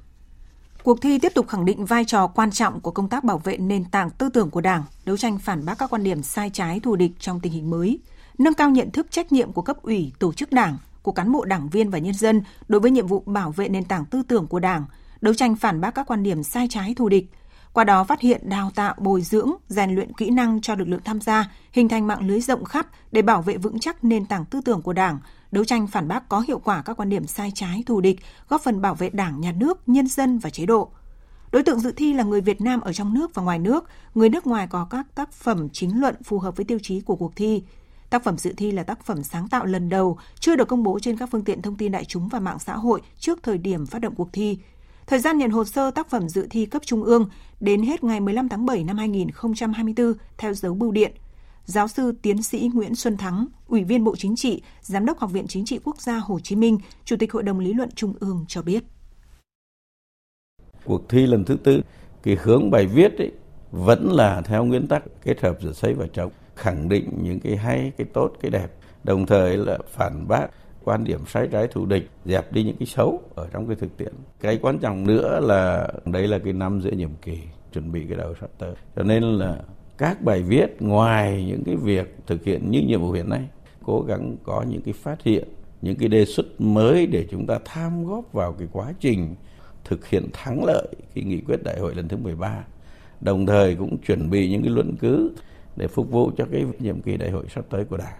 [0.83, 3.57] Cuộc thi tiếp tục khẳng định vai trò quan trọng của công tác bảo vệ
[3.57, 6.79] nền tảng tư tưởng của Đảng, đấu tranh phản bác các quan điểm sai trái
[6.79, 7.99] thù địch trong tình hình mới,
[8.37, 11.45] nâng cao nhận thức trách nhiệm của cấp ủy, tổ chức Đảng, của cán bộ
[11.45, 14.47] đảng viên và nhân dân đối với nhiệm vụ bảo vệ nền tảng tư tưởng
[14.47, 14.85] của Đảng,
[15.21, 17.25] đấu tranh phản bác các quan điểm sai trái thù địch,
[17.73, 21.01] qua đó phát hiện đào tạo bồi dưỡng rèn luyện kỹ năng cho lực lượng
[21.05, 24.45] tham gia hình thành mạng lưới rộng khắp để bảo vệ vững chắc nền tảng
[24.45, 25.19] tư tưởng của đảng
[25.51, 28.61] đấu tranh phản bác có hiệu quả các quan điểm sai trái thù địch góp
[28.61, 30.91] phần bảo vệ đảng nhà nước nhân dân và chế độ
[31.51, 33.85] đối tượng dự thi là người việt nam ở trong nước và ngoài nước
[34.15, 37.15] người nước ngoài có các tác phẩm chính luận phù hợp với tiêu chí của
[37.15, 37.63] cuộc thi
[38.09, 40.99] Tác phẩm dự thi là tác phẩm sáng tạo lần đầu, chưa được công bố
[40.99, 43.85] trên các phương tiện thông tin đại chúng và mạng xã hội trước thời điểm
[43.85, 44.57] phát động cuộc thi.
[45.07, 48.19] Thời gian nhận hồ sơ tác phẩm dự thi cấp trung ương đến hết ngày
[48.19, 51.11] 15 tháng 7 năm 2024 theo dấu bưu điện.
[51.69, 55.31] Giáo sư tiến sĩ Nguyễn Xuân Thắng, Ủy viên Bộ Chính trị, Giám đốc Học
[55.31, 58.13] viện Chính trị Quốc gia Hồ Chí Minh, Chủ tịch Hội đồng Lý luận Trung
[58.19, 58.83] ương cho biết.
[60.85, 61.81] Cuộc thi lần thứ tư,
[62.23, 63.31] cái hướng bài viết ấy,
[63.71, 67.57] vẫn là theo nguyên tắc kết hợp giữa xây và chống, khẳng định những cái
[67.57, 68.67] hay, cái tốt, cái đẹp,
[69.03, 70.47] đồng thời là phản bác
[70.83, 73.97] quan điểm sai trái thù địch dẹp đi những cái xấu ở trong cái thực
[73.97, 74.13] tiễn.
[74.39, 77.37] Cái quan trọng nữa là đây là cái năm giữa nhiệm kỳ
[77.73, 78.73] chuẩn bị cái đầu sắp tới.
[78.95, 79.57] Cho nên là
[79.99, 83.47] các bài viết ngoài những cái việc thực hiện những nhiệm vụ hiện nay
[83.83, 85.47] cố gắng có những cái phát hiện
[85.81, 89.35] những cái đề xuất mới để chúng ta tham góp vào cái quá trình
[89.85, 92.63] thực hiện thắng lợi cái nghị quyết đại hội lần thứ 13
[93.21, 95.31] đồng thời cũng chuẩn bị những cái luận cứ
[95.75, 98.19] để phục vụ cho cái nhiệm kỳ đại hội sắp tới của đảng.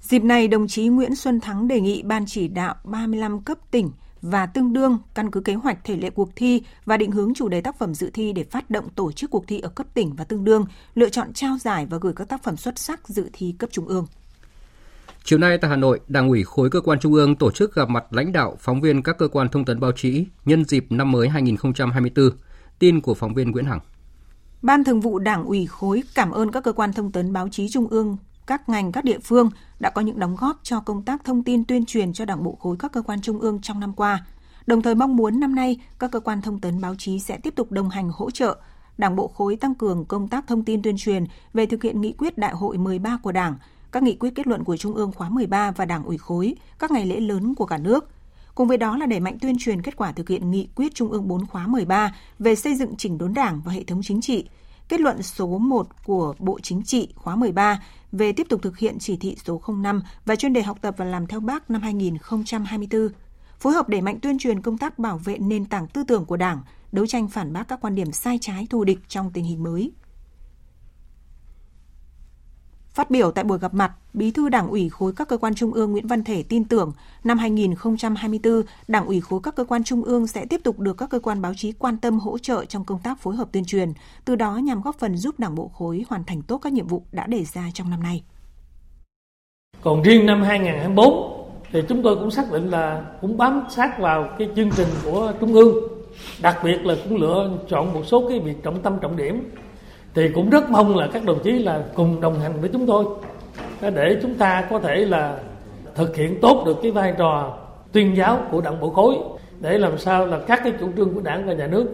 [0.00, 3.90] Dịp này, đồng chí Nguyễn Xuân Thắng đề nghị Ban chỉ đạo 35 cấp tỉnh
[4.22, 7.48] và tương đương căn cứ kế hoạch thể lệ cuộc thi và định hướng chủ
[7.48, 10.14] đề tác phẩm dự thi để phát động tổ chức cuộc thi ở cấp tỉnh
[10.16, 13.30] và tương đương, lựa chọn trao giải và gửi các tác phẩm xuất sắc dự
[13.32, 14.06] thi cấp trung ương.
[15.24, 17.88] Chiều nay tại Hà Nội, Đảng ủy khối cơ quan trung ương tổ chức gặp
[17.88, 21.12] mặt lãnh đạo, phóng viên các cơ quan thông tấn báo chí nhân dịp năm
[21.12, 22.30] mới 2024.
[22.78, 23.80] Tin của phóng viên Nguyễn Hằng.
[24.62, 27.68] Ban Thường vụ Đảng ủy khối cảm ơn các cơ quan thông tấn báo chí
[27.68, 28.16] trung ương
[28.52, 31.64] các ngành, các địa phương đã có những đóng góp cho công tác thông tin
[31.64, 34.26] tuyên truyền cho Đảng bộ khối các cơ quan trung ương trong năm qua.
[34.66, 37.54] Đồng thời mong muốn năm nay các cơ quan thông tấn báo chí sẽ tiếp
[37.56, 38.56] tục đồng hành hỗ trợ
[38.98, 42.12] Đảng bộ khối tăng cường công tác thông tin tuyên truyền về thực hiện nghị
[42.12, 43.54] quyết Đại hội 13 của Đảng,
[43.92, 46.90] các nghị quyết kết luận của Trung ương khóa 13 và Đảng ủy khối, các
[46.90, 48.10] ngày lễ lớn của cả nước.
[48.54, 51.10] Cùng với đó là đẩy mạnh tuyên truyền kết quả thực hiện nghị quyết Trung
[51.10, 54.48] ương 4 khóa 13 về xây dựng chỉnh đốn Đảng và hệ thống chính trị,
[54.88, 57.80] kết luận số 1 của Bộ Chính trị khóa 13
[58.12, 61.04] về tiếp tục thực hiện chỉ thị số 05 và chuyên đề học tập và
[61.04, 63.08] làm theo bác năm 2024,
[63.58, 66.36] phối hợp đẩy mạnh tuyên truyền công tác bảo vệ nền tảng tư tưởng của
[66.36, 69.62] Đảng, đấu tranh phản bác các quan điểm sai trái thù địch trong tình hình
[69.62, 69.92] mới.
[72.94, 75.72] Phát biểu tại buổi gặp mặt, Bí thư Đảng ủy khối các cơ quan trung
[75.72, 76.92] ương Nguyễn Văn Thể tin tưởng
[77.24, 81.10] năm 2024, Đảng ủy khối các cơ quan trung ương sẽ tiếp tục được các
[81.10, 83.92] cơ quan báo chí quan tâm hỗ trợ trong công tác phối hợp tuyên truyền,
[84.24, 87.02] từ đó nhằm góp phần giúp Đảng bộ khối hoàn thành tốt các nhiệm vụ
[87.12, 88.22] đã đề ra trong năm nay.
[89.82, 91.32] Còn riêng năm 2024
[91.72, 95.32] thì chúng tôi cũng xác định là cũng bám sát vào cái chương trình của
[95.40, 95.74] Trung ương,
[96.42, 99.50] đặc biệt là cũng lựa chọn một số cái việc trọng tâm trọng điểm
[100.14, 103.04] thì cũng rất mong là các đồng chí là cùng đồng hành với chúng tôi
[103.80, 105.38] để chúng ta có thể là
[105.94, 107.58] thực hiện tốt được cái vai trò
[107.92, 109.14] tuyên giáo của đảng bộ khối,
[109.60, 111.86] để làm sao là các cái chủ trương của đảng và nhà nước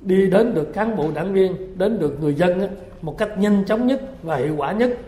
[0.00, 2.68] đi đến được cán bộ đảng viên, đến được người dân
[3.02, 4.98] một cách nhanh chóng nhất và hiệu quả nhất.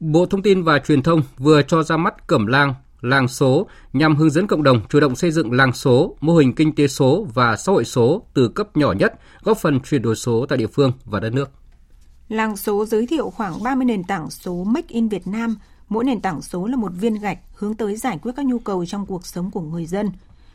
[0.00, 4.16] Bộ Thông tin và Truyền thông vừa cho ra mắt Cẩm Lang làng số nhằm
[4.16, 7.26] hướng dẫn cộng đồng chủ động xây dựng làng số, mô hình kinh tế số
[7.34, 10.66] và xã hội số từ cấp nhỏ nhất, góp phần chuyển đổi số tại địa
[10.66, 11.50] phương và đất nước.
[12.28, 15.56] Làng số giới thiệu khoảng 30 nền tảng số Make in Việt Nam,
[15.88, 18.86] mỗi nền tảng số là một viên gạch hướng tới giải quyết các nhu cầu
[18.86, 20.10] trong cuộc sống của người dân.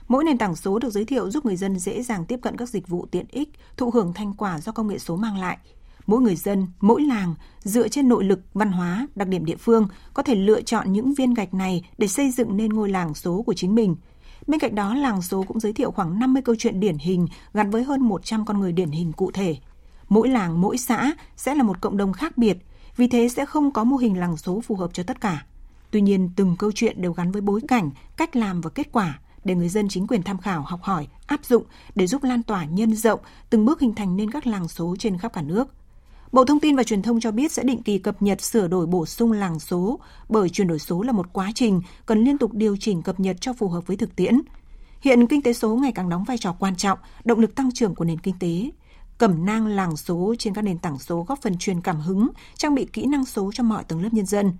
[0.07, 2.69] Mỗi nền tảng số được giới thiệu giúp người dân dễ dàng tiếp cận các
[2.69, 5.57] dịch vụ tiện ích, thụ hưởng thành quả do công nghệ số mang lại–
[6.07, 9.87] mỗi người dân, mỗi làng dựa trên nội lực, văn hóa, đặc điểm địa phương
[10.13, 13.41] có thể lựa chọn những viên gạch này để xây dựng nên ngôi làng số
[13.41, 13.95] của chính mình.
[14.47, 17.69] Bên cạnh đó, làng số cũng giới thiệu khoảng 50 câu chuyện điển hình gắn
[17.69, 19.57] với hơn 100 con người điển hình cụ thể.
[20.09, 22.57] Mỗi làng, mỗi xã sẽ là một cộng đồng khác biệt,
[22.97, 25.45] vì thế sẽ không có mô hình làng số phù hợp cho tất cả.
[25.91, 29.19] Tuy nhiên, từng câu chuyện đều gắn với bối cảnh, cách làm và kết quả
[29.43, 31.63] để người dân chính quyền tham khảo, học hỏi, áp dụng
[31.95, 35.17] để giúp lan tỏa nhân rộng, từng bước hình thành nên các làng số trên
[35.17, 35.67] khắp cả nước.
[36.31, 38.85] Bộ Thông tin và Truyền thông cho biết sẽ định kỳ cập nhật sửa đổi
[38.85, 42.53] bổ sung làng số, bởi chuyển đổi số là một quá trình cần liên tục
[42.53, 44.41] điều chỉnh cập nhật cho phù hợp với thực tiễn.
[45.01, 47.95] Hiện kinh tế số ngày càng đóng vai trò quan trọng, động lực tăng trưởng
[47.95, 48.71] của nền kinh tế.
[49.17, 52.75] Cẩm nang làng số trên các nền tảng số góp phần truyền cảm hứng, trang
[52.75, 54.53] bị kỹ năng số cho mọi tầng lớp nhân dân.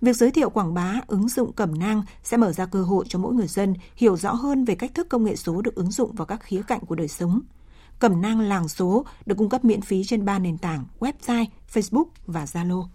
[0.00, 3.18] Việc giới thiệu quảng bá ứng dụng cẩm nang sẽ mở ra cơ hội cho
[3.18, 6.12] mỗi người dân hiểu rõ hơn về cách thức công nghệ số được ứng dụng
[6.12, 7.40] vào các khía cạnh của đời sống.
[8.02, 12.04] Cẩm nang làng số được cung cấp miễn phí trên ba nền tảng website, Facebook
[12.26, 12.86] và Zalo.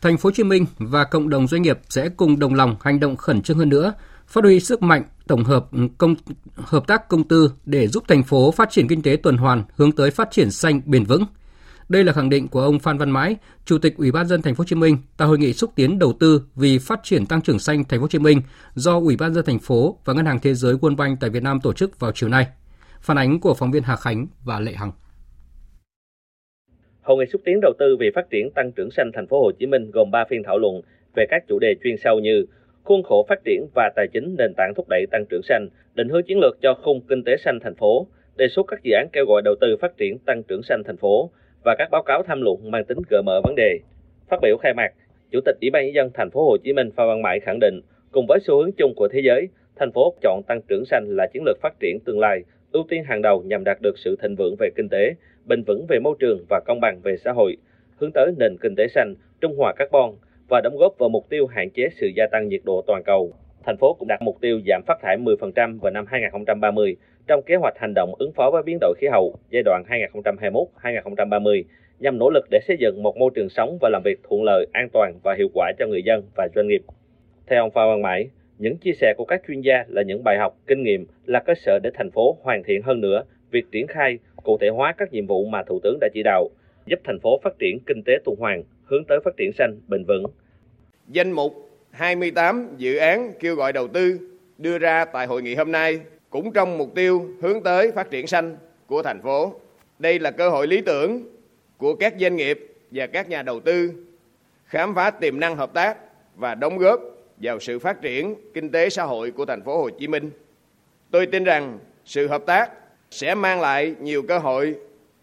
[0.00, 3.00] Thành phố Hồ Chí Minh và cộng đồng doanh nghiệp sẽ cùng đồng lòng hành
[3.00, 3.92] động khẩn trương hơn nữa,
[4.26, 5.66] phát huy sức mạnh tổng hợp
[5.98, 6.14] công
[6.56, 9.92] hợp tác công tư để giúp thành phố phát triển kinh tế tuần hoàn hướng
[9.92, 11.24] tới phát triển xanh bền vững.
[11.88, 14.54] Đây là khẳng định của ông Phan Văn Mãi, Chủ tịch Ủy ban dân thành
[14.54, 17.40] phố Hồ Chí Minh tại hội nghị xúc tiến đầu tư vì phát triển tăng
[17.40, 18.42] trưởng xanh thành phố Hồ Chí Minh
[18.74, 21.42] do Ủy ban dân thành phố và Ngân hàng Thế giới World Bank tại Việt
[21.42, 22.46] Nam tổ chức vào chiều nay.
[23.06, 24.92] Phản ánh của phóng viên Hà Khánh và Lệ Hằng.
[27.02, 29.52] Hội nghị xúc tiến đầu tư về phát triển tăng trưởng xanh thành phố Hồ
[29.58, 30.80] Chí Minh gồm 3 phiên thảo luận
[31.16, 32.46] về các chủ đề chuyên sâu như
[32.84, 36.08] khuôn khổ phát triển và tài chính nền tảng thúc đẩy tăng trưởng xanh, định
[36.08, 39.08] hướng chiến lược cho khung kinh tế xanh thành phố, đề xuất các dự án
[39.12, 41.30] kêu gọi đầu tư phát triển tăng trưởng xanh thành phố
[41.64, 43.78] và các báo cáo tham luận mang tính gợi mở vấn đề.
[44.30, 44.90] Phát biểu khai mạc,
[45.30, 47.60] Chủ tịch Ủy ban nhân dân thành phố Hồ Chí Minh Phan Văn Mãi khẳng
[47.60, 47.80] định,
[48.12, 51.26] cùng với xu hướng chung của thế giới, thành phố chọn tăng trưởng xanh là
[51.32, 52.42] chiến lược phát triển tương lai,
[52.74, 55.86] ưu tiên hàng đầu nhằm đạt được sự thịnh vượng về kinh tế, bền vững
[55.88, 57.56] về môi trường và công bằng về xã hội,
[57.96, 60.10] hướng tới nền kinh tế xanh, trung hòa carbon
[60.48, 63.32] và đóng góp vào mục tiêu hạn chế sự gia tăng nhiệt độ toàn cầu.
[63.64, 67.54] Thành phố cũng đặt mục tiêu giảm phát thải 10% vào năm 2030 trong kế
[67.56, 71.62] hoạch hành động ứng phó với biến đổi khí hậu giai đoạn 2021-2030
[72.00, 74.66] nhằm nỗ lực để xây dựng một môi trường sống và làm việc thuận lợi,
[74.72, 76.82] an toàn và hiệu quả cho người dân và doanh nghiệp.
[77.46, 80.38] Theo ông Phan Văn Mãi, những chia sẻ của các chuyên gia là những bài
[80.38, 83.86] học, kinh nghiệm là cơ sở để thành phố hoàn thiện hơn nữa việc triển
[83.86, 86.48] khai, cụ thể hóa các nhiệm vụ mà Thủ tướng đã chỉ đạo,
[86.86, 90.04] giúp thành phố phát triển kinh tế tuần hoàn, hướng tới phát triển xanh, bền
[90.04, 90.24] vững.
[91.08, 94.18] Danh mục 28 dự án kêu gọi đầu tư
[94.58, 98.26] đưa ra tại hội nghị hôm nay cũng trong mục tiêu hướng tới phát triển
[98.26, 99.54] xanh của thành phố.
[99.98, 101.22] Đây là cơ hội lý tưởng
[101.78, 102.58] của các doanh nghiệp
[102.90, 103.90] và các nhà đầu tư
[104.64, 105.96] khám phá tiềm năng hợp tác
[106.36, 107.00] và đóng góp
[107.36, 110.30] vào sự phát triển kinh tế xã hội của thành phố Hồ Chí Minh.
[111.10, 112.70] Tôi tin rằng sự hợp tác
[113.10, 114.74] sẽ mang lại nhiều cơ hội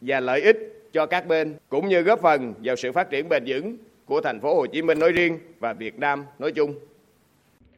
[0.01, 0.57] và lợi ích
[0.93, 4.39] cho các bên cũng như góp phần vào sự phát triển bền vững của thành
[4.39, 6.73] phố Hồ Chí Minh nói riêng và Việt Nam nói chung.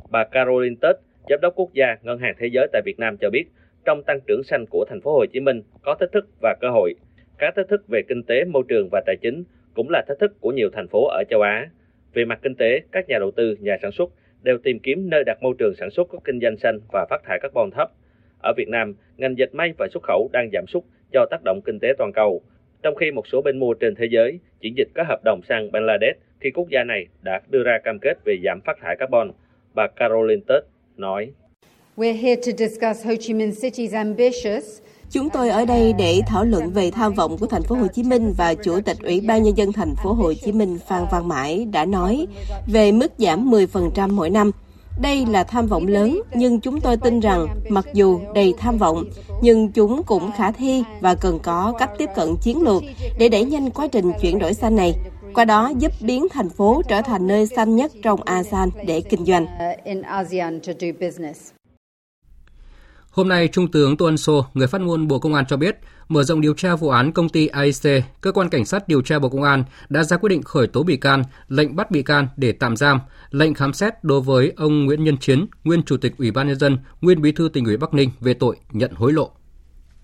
[0.10, 0.96] Bà Caroline Tết,
[1.30, 3.44] giám đốc quốc gia Ngân hàng Thế giới tại Việt Nam cho biết,
[3.86, 6.70] trong tăng trưởng xanh của thành phố Hồ Chí Minh có thách thức và cơ
[6.70, 6.94] hội.
[7.38, 9.44] Các thách thức về kinh tế, môi trường và tài chính
[9.74, 11.70] cũng là thách thức của nhiều thành phố ở châu Á.
[12.14, 14.10] Về mặt kinh tế, các nhà đầu tư, nhà sản xuất
[14.44, 17.22] đều tìm kiếm nơi đặt môi trường sản xuất có kinh doanh xanh và phát
[17.26, 17.92] thải carbon thấp.
[18.44, 21.62] Ở Việt Nam, ngành dệt may và xuất khẩu đang giảm sút do tác động
[21.66, 22.42] kinh tế toàn cầu,
[22.84, 25.72] trong khi một số bên mua trên thế giới chuyển dịch các hợp đồng sang
[25.72, 29.32] Bangladesh khi quốc gia này đã đưa ra cam kết về giảm phát thải carbon.
[29.76, 30.64] Bà Caroline Tết
[30.98, 31.32] nói.
[31.98, 34.82] We're here to discuss Ho Chi Minh City's ambitious
[35.14, 38.04] Chúng tôi ở đây để thảo luận về tham vọng của thành phố Hồ Chí
[38.04, 41.28] Minh và Chủ tịch Ủy ban nhân dân thành phố Hồ Chí Minh Phan Văn
[41.28, 42.28] Mãi đã nói
[42.68, 44.52] về mức giảm 10% mỗi năm.
[45.02, 49.04] Đây là tham vọng lớn, nhưng chúng tôi tin rằng mặc dù đầy tham vọng,
[49.42, 52.84] nhưng chúng cũng khả thi và cần có cách tiếp cận chiến lược
[53.20, 54.94] để đẩy nhanh quá trình chuyển đổi xanh này
[55.34, 59.26] qua đó giúp biến thành phố trở thành nơi xanh nhất trong ASEAN để kinh
[59.26, 59.46] doanh.
[63.14, 65.78] Hôm nay, Trung tướng Tô Ân Sô, người phát ngôn Bộ Công an cho biết,
[66.08, 69.20] mở rộng điều tra vụ án công ty AIC, cơ quan cảnh sát điều tra
[69.20, 72.28] Bộ Công an đã ra quyết định khởi tố bị can, lệnh bắt bị can
[72.38, 73.00] để tạm giam,
[73.32, 76.60] lệnh khám xét đối với ông Nguyễn Nhân Chiến, nguyên Chủ tịch Ủy ban nhân
[76.60, 79.32] dân, nguyên Bí thư tỉnh ủy Bắc Ninh về tội nhận hối lộ.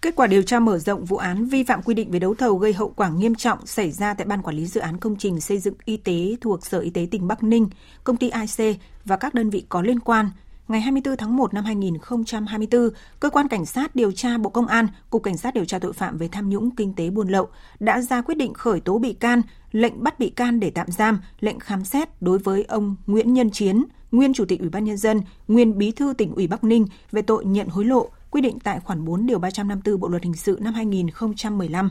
[0.02, 2.58] Kết quả điều tra mở rộng vụ án vi phạm quy định về đấu thầu
[2.58, 5.40] gây hậu quả nghiêm trọng xảy ra tại Ban Quản lý Dự án Công trình
[5.40, 7.70] Xây dựng Y tế thuộc Sở Y tế tỉnh Bắc Ninh,
[8.04, 10.30] công ty IC và các đơn vị có liên quan.
[10.70, 14.88] Ngày 24 tháng 1 năm 2024, Cơ quan Cảnh sát điều tra Bộ Công an,
[15.10, 17.48] Cục Cảnh sát điều tra tội phạm về tham nhũng kinh tế buôn lậu
[17.80, 21.20] đã ra quyết định khởi tố bị can, lệnh bắt bị can để tạm giam,
[21.40, 24.98] lệnh khám xét đối với ông Nguyễn Nhân Chiến, nguyên Chủ tịch Ủy ban Nhân
[24.98, 28.60] dân, nguyên Bí thư tỉnh ủy Bắc Ninh về tội nhận hối lộ, quy định
[28.60, 31.90] tại khoản 4 điều 354 Bộ luật hình sự năm 2015.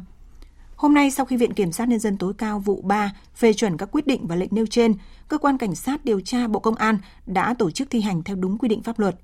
[0.79, 3.77] Hôm nay, sau khi Viện Kiểm sát Nhân dân tối cao vụ 3 phê chuẩn
[3.77, 4.95] các quyết định và lệnh nêu trên,
[5.29, 8.37] Cơ quan Cảnh sát điều tra Bộ Công an đã tổ chức thi hành theo
[8.37, 9.17] đúng quy định pháp luật.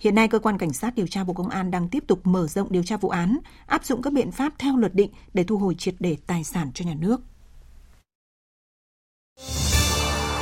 [0.00, 2.46] Hiện nay, Cơ quan Cảnh sát điều tra Bộ Công an đang tiếp tục mở
[2.46, 5.58] rộng điều tra vụ án, áp dụng các biện pháp theo luật định để thu
[5.58, 7.20] hồi triệt để tài sản cho nhà nước.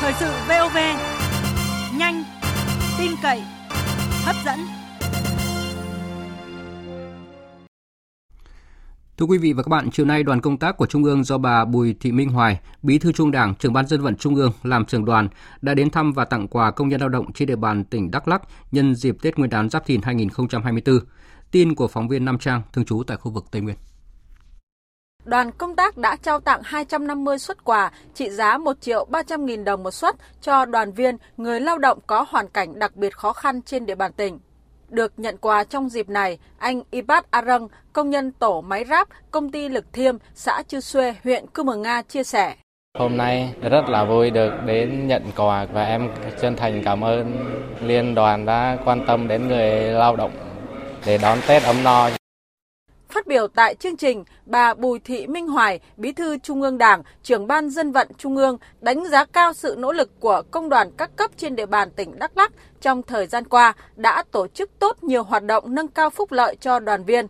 [0.01, 0.77] Thời sự VOV,
[1.99, 2.25] nhanh,
[2.99, 3.43] tin cậy,
[4.25, 4.86] hấp dẫn.
[9.19, 11.39] Thưa quý vị và các bạn, chiều nay đoàn công tác của Trung ương do
[11.39, 14.53] bà Bùi Thị Minh Hoài, Bí thư Trung Đảng, trưởng ban dân vận Trung ương
[14.63, 15.29] làm trưởng đoàn
[15.63, 18.29] đã đến thăm và tặng quà công nhân lao động trên địa bàn tỉnh Đắk
[18.29, 20.99] Lắk nhân dịp Tết Nguyên đán Giáp Thìn 2024.
[21.51, 23.77] Tin của phóng viên Nam Trang thường trú tại khu vực Tây Nguyên.
[25.25, 29.65] Đoàn công tác đã trao tặng 250 xuất quà trị giá 1 triệu 300 nghìn
[29.65, 33.33] đồng một xuất cho đoàn viên, người lao động có hoàn cảnh đặc biệt khó
[33.33, 34.39] khăn trên địa bàn tỉnh.
[34.89, 39.51] Được nhận quà trong dịp này, anh Ibat Arang, công nhân tổ máy ráp, công
[39.51, 42.55] ty Lực Thiêm, xã Chư Xuê, huyện Cư Mờ Nga chia sẻ.
[42.99, 47.37] Hôm nay rất là vui được đến nhận quà và em chân thành cảm ơn
[47.81, 50.33] liên đoàn đã quan tâm đến người lao động
[51.07, 52.09] để đón Tết ấm no.
[53.09, 57.03] Phát biểu tại chương trình, bà Bùi Thị Minh Hoài, Bí thư Trung ương Đảng,
[57.23, 60.91] trưởng ban dân vận Trung ương đánh giá cao sự nỗ lực của công đoàn
[60.97, 64.71] các cấp trên địa bàn tỉnh Đắk Lắk trong thời gian qua đã tổ chức
[64.79, 67.27] tốt nhiều hoạt động nâng cao phúc lợi cho đoàn viên,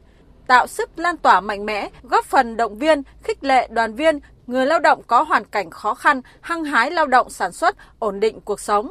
[0.46, 4.66] tạo sức lan tỏa mạnh mẽ, góp phần động viên, khích lệ đoàn viên, người
[4.66, 8.40] lao động có hoàn cảnh khó khăn, hăng hái lao động sản xuất, ổn định
[8.40, 8.90] cuộc sống.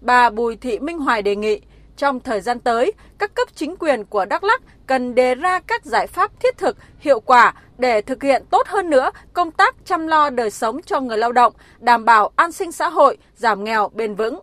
[0.00, 1.60] Bà Bùi Thị Minh Hoài đề nghị
[1.96, 5.84] trong thời gian tới, các cấp chính quyền của Đắk Lắk cần đề ra các
[5.84, 10.06] giải pháp thiết thực, hiệu quả để thực hiện tốt hơn nữa công tác chăm
[10.06, 13.88] lo đời sống cho người lao động, đảm bảo an sinh xã hội, giảm nghèo
[13.94, 14.40] bền vững.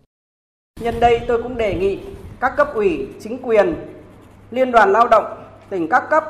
[0.80, 2.00] Nhân đây tôi cũng đề nghị
[2.40, 3.76] các cấp ủy, chính quyền,
[4.52, 5.26] liên đoàn lao động,
[5.70, 6.24] tỉnh các cấp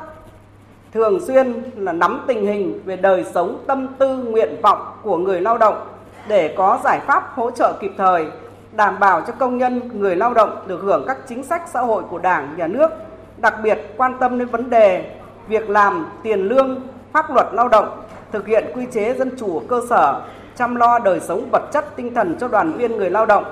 [0.92, 5.40] thường xuyên là nắm tình hình về đời sống tâm tư nguyện vọng của người
[5.40, 5.86] lao động
[6.28, 8.26] để có giải pháp hỗ trợ kịp thời
[8.72, 12.02] đảm bảo cho công nhân, người lao động được hưởng các chính sách xã hội
[12.10, 12.90] của Đảng, Nhà nước,
[13.36, 15.10] đặc biệt quan tâm đến vấn đề
[15.48, 16.80] việc làm, tiền lương,
[17.12, 20.22] pháp luật lao động, thực hiện quy chế dân chủ cơ sở,
[20.56, 23.44] chăm lo đời sống vật chất tinh thần cho đoàn viên người lao động,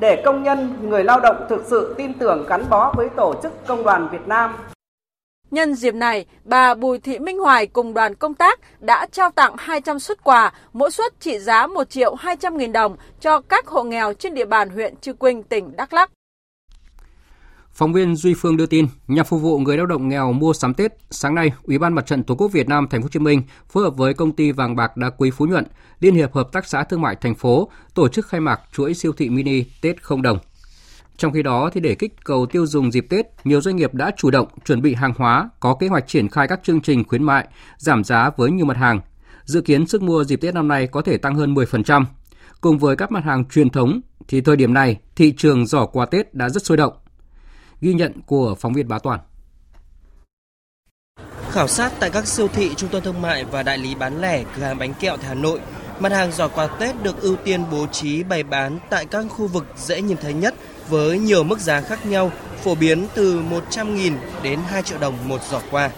[0.00, 3.66] để công nhân, người lao động thực sự tin tưởng gắn bó với Tổ chức
[3.66, 4.54] Công đoàn Việt Nam.
[5.50, 9.54] Nhân dịp này, bà Bùi Thị Minh Hoài cùng đoàn công tác đã trao tặng
[9.58, 13.82] 200 xuất quà, mỗi suất trị giá 1 triệu 200 nghìn đồng cho các hộ
[13.82, 16.10] nghèo trên địa bàn huyện Chư Quynh, tỉnh Đắk Lắk.
[17.74, 20.74] Phóng viên Duy Phương đưa tin, nhằm phục vụ người lao động nghèo mua sắm
[20.74, 23.18] Tết, sáng nay, Ủy ban Mặt trận Tổ quốc Việt Nam Thành phố Hồ Chí
[23.18, 25.64] Minh phối hợp với công ty vàng bạc đá quý Phú Nhuận,
[26.00, 29.12] Liên hiệp hợp tác xã thương mại thành phố tổ chức khai mạc chuỗi siêu
[29.12, 30.38] thị mini Tết không đồng.
[31.16, 34.10] Trong khi đó, thì để kích cầu tiêu dùng dịp Tết, nhiều doanh nghiệp đã
[34.16, 37.22] chủ động chuẩn bị hàng hóa, có kế hoạch triển khai các chương trình khuyến
[37.22, 39.00] mại, giảm giá với nhiều mặt hàng.
[39.44, 42.04] Dự kiến sức mua dịp Tết năm nay có thể tăng hơn 10%.
[42.60, 46.06] Cùng với các mặt hàng truyền thống, thì thời điểm này, thị trường giỏ quà
[46.06, 46.92] Tết đã rất sôi động.
[47.84, 49.20] Ghi nhận của phóng viên Bá Toàn.
[51.50, 54.44] Khảo sát tại các siêu thị, trung tâm thương mại và đại lý bán lẻ,
[54.56, 55.60] cửa hàng bánh kẹo tại Hà Nội,
[55.98, 59.46] mặt hàng giỏ quà Tết được ưu tiên bố trí bày bán tại các khu
[59.46, 60.54] vực dễ nhìn thấy nhất
[60.88, 62.30] với nhiều mức giá khác nhau,
[62.62, 65.90] phổ biến từ 100.000 đến 2 triệu đồng một giỏ quà.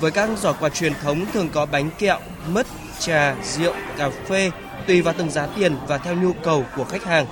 [0.00, 2.66] Với các giỏ quà truyền thống thường có bánh kẹo, mứt,
[2.98, 4.50] trà, rượu, cà phê,
[4.86, 7.26] tùy vào từng giá tiền và theo nhu cầu của khách hàng.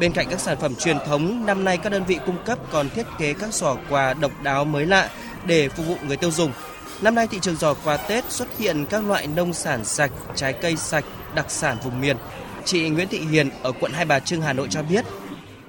[0.00, 2.90] Bên cạnh các sản phẩm truyền thống, năm nay các đơn vị cung cấp còn
[2.90, 5.10] thiết kế các giỏ quà độc đáo mới lạ
[5.46, 6.52] để phục vụ người tiêu dùng.
[7.00, 10.52] Năm nay thị trường giỏ quà Tết xuất hiện các loại nông sản sạch, trái
[10.52, 12.16] cây sạch, đặc sản vùng miền.
[12.64, 15.04] Chị Nguyễn Thị Hiền ở quận Hai Bà Trưng Hà Nội cho biết,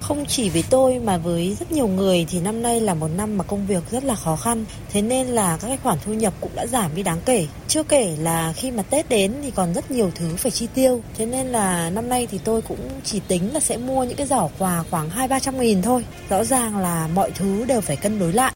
[0.02, 3.38] không chỉ với tôi mà với rất nhiều người thì năm nay là một năm
[3.38, 4.64] mà công việc rất là khó khăn.
[4.92, 7.46] Thế nên là các cái khoản thu nhập cũng đã giảm đi đáng kể.
[7.68, 11.02] Chưa kể là khi mà Tết đến thì còn rất nhiều thứ phải chi tiêu.
[11.16, 14.26] Thế nên là năm nay thì tôi cũng chỉ tính là sẽ mua những cái
[14.26, 16.04] giỏ quà khoảng hai ba trăm nghìn thôi.
[16.28, 18.52] Rõ ràng là mọi thứ đều phải cân đối lại.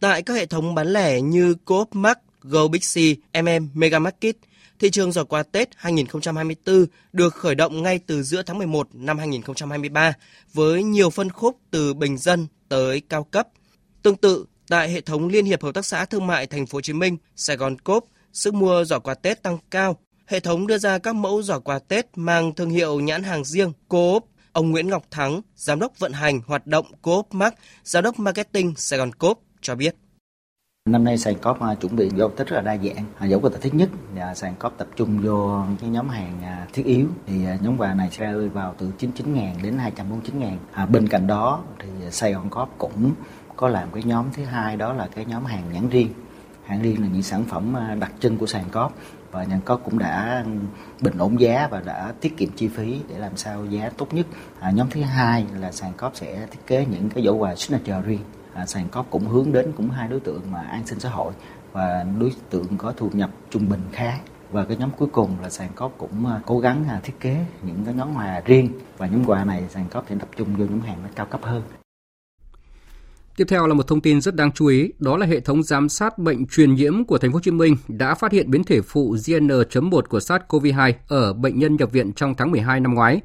[0.00, 2.96] Tại các hệ thống bán lẻ như Coop Mart, Go Big C,
[3.42, 4.36] MM, Mega Market–
[4.78, 9.18] Thị trường giỏ quà Tết 2024 được khởi động ngay từ giữa tháng 11 năm
[9.18, 10.12] 2023
[10.52, 13.48] với nhiều phân khúc từ bình dân tới cao cấp.
[14.02, 16.80] Tương tự, tại hệ thống Liên hiệp Hợp tác xã Thương mại Thành phố Hồ
[16.80, 19.96] Chí Minh, Sài Gòn Cốp, sức mua giỏ quà Tết tăng cao.
[20.26, 23.72] Hệ thống đưa ra các mẫu giỏ quà Tết mang thương hiệu nhãn hàng riêng
[23.88, 24.24] Coop.
[24.52, 28.74] Ông Nguyễn Ngọc Thắng, giám đốc vận hành hoạt động Coop Mark, giám đốc marketing
[28.76, 29.94] Sài Gòn Coop cho biết.
[30.90, 33.04] Năm nay sàn cop à, chuẩn bị vô Tết rất là đa dạng.
[33.18, 36.66] À, dẫu có thể thích nhất à, sàn cop tập trung vô cái nhóm hàng
[36.72, 40.56] thiết yếu thì nhóm quà này sẽ rơi vào từ 99.000 đến 249.000.
[40.72, 43.12] À, bên cạnh đó thì Saigon COP cũng
[43.56, 46.08] có làm cái nhóm thứ hai đó là cái nhóm hàng nhãn riêng.
[46.64, 48.92] Hàng riêng là những sản phẩm đặc trưng của sàn cop
[49.30, 50.44] và nhà có cũng đã
[51.00, 54.26] bình ổn giá và đã tiết kiệm chi phí để làm sao giá tốt nhất.
[54.60, 58.02] À, nhóm thứ hai là sàn cop sẽ thiết kế những cái giỏ quà signature
[58.06, 58.22] riêng
[58.54, 61.32] à, sàn cóp cũng hướng đến cũng hai đối tượng mà an sinh xã hội
[61.72, 64.18] và đối tượng có thu nhập trung bình khá.
[64.50, 67.36] Và cái nhóm cuối cùng là sàn cóp cũng à, cố gắng à, thiết kế
[67.62, 68.68] những cái nhóm quà riêng.
[68.98, 71.40] Và nhóm quà này sàn cóp sẽ tập trung vô nhóm hàng nó cao cấp
[71.42, 71.62] hơn.
[73.36, 75.88] Tiếp theo là một thông tin rất đáng chú ý, đó là hệ thống giám
[75.88, 78.80] sát bệnh truyền nhiễm của thành phố Hồ Chí Minh đã phát hiện biến thể
[78.80, 83.20] phụ JN.1 của SARS-CoV-2 ở bệnh nhân nhập viện trong tháng 12 năm ngoái.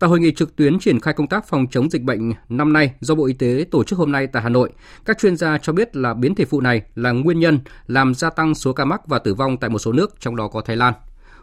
[0.00, 2.94] Tại hội nghị trực tuyến triển khai công tác phòng chống dịch bệnh năm nay
[3.00, 4.70] do Bộ Y tế tổ chức hôm nay tại Hà Nội,
[5.04, 8.30] các chuyên gia cho biết là biến thể phụ này là nguyên nhân làm gia
[8.30, 10.76] tăng số ca mắc và tử vong tại một số nước, trong đó có Thái
[10.76, 10.94] Lan.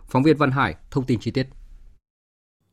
[0.09, 1.47] Phóng viên Văn Hải thông tin chi tiết.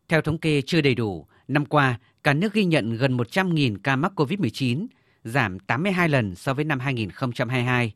[0.09, 3.97] Theo thống kê chưa đầy đủ, năm qua, cả nước ghi nhận gần 100.000 ca
[3.97, 4.87] mắc COVID-19,
[5.25, 7.95] giảm 82 lần so với năm 2022.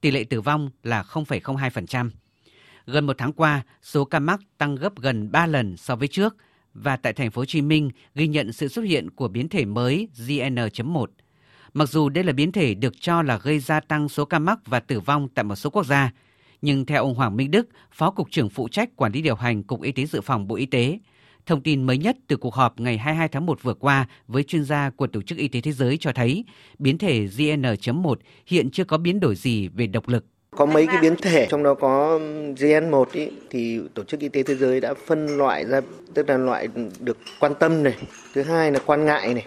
[0.00, 2.10] Tỷ lệ tử vong là 0,02%.
[2.86, 6.36] Gần một tháng qua, số ca mắc tăng gấp gần 3 lần so với trước
[6.74, 9.64] và tại thành phố Hồ Chí Minh ghi nhận sự xuất hiện của biến thể
[9.64, 11.06] mới JN.1.
[11.74, 14.58] Mặc dù đây là biến thể được cho là gây gia tăng số ca mắc
[14.66, 16.10] và tử vong tại một số quốc gia,
[16.62, 19.62] nhưng theo ông Hoàng Minh Đức, Phó Cục trưởng phụ trách quản lý điều hành
[19.62, 20.98] Cục Y tế Dự phòng Bộ Y tế,
[21.46, 24.64] Thông tin mới nhất từ cuộc họp ngày 22 tháng 1 vừa qua với chuyên
[24.64, 26.44] gia của Tổ chức Y tế Thế giới cho thấy
[26.78, 28.14] biến thể JN.1
[28.46, 30.26] hiện chưa có biến đổi gì về độc lực.
[30.56, 32.18] Có mấy cái biến thể trong đó có
[32.56, 35.80] GN1 ý, thì Tổ chức Y tế Thế giới đã phân loại ra
[36.14, 36.68] tức là loại
[37.00, 37.94] được quan tâm này,
[38.34, 39.46] thứ hai là quan ngại này,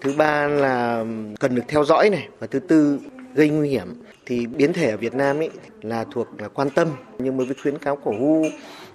[0.00, 1.04] thứ ba là
[1.40, 2.98] cần được theo dõi này và thứ tư
[3.34, 4.02] gây nguy hiểm.
[4.26, 5.50] Thì biến thể ở Việt Nam ấy
[5.82, 6.88] là thuộc là quan tâm.
[7.18, 8.50] Nhưng với khuyến cáo của WHO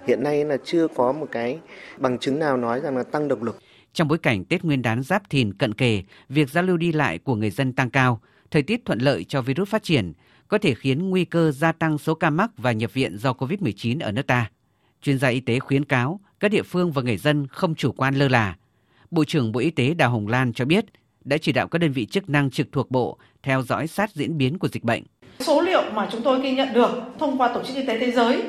[0.06, 1.58] hiện nay là chưa có một cái
[1.98, 3.58] bằng chứng nào nói rằng là tăng độc lực.
[3.92, 7.18] Trong bối cảnh Tết Nguyên đán Giáp Thìn cận kề, việc giao lưu đi lại
[7.18, 10.12] của người dân tăng cao, thời tiết thuận lợi cho virus phát triển,
[10.52, 14.00] có thể khiến nguy cơ gia tăng số ca mắc và nhập viện do COVID-19
[14.00, 14.50] ở nước ta.
[15.02, 18.14] Chuyên gia y tế khuyến cáo các địa phương và người dân không chủ quan
[18.14, 18.56] lơ là.
[19.10, 20.84] Bộ trưởng Bộ Y tế Đào Hồng Lan cho biết
[21.24, 24.38] đã chỉ đạo các đơn vị chức năng trực thuộc Bộ theo dõi sát diễn
[24.38, 25.02] biến của dịch bệnh.
[25.40, 28.10] Số liệu mà chúng tôi ghi nhận được thông qua Tổ chức Y tế Thế
[28.10, 28.42] giới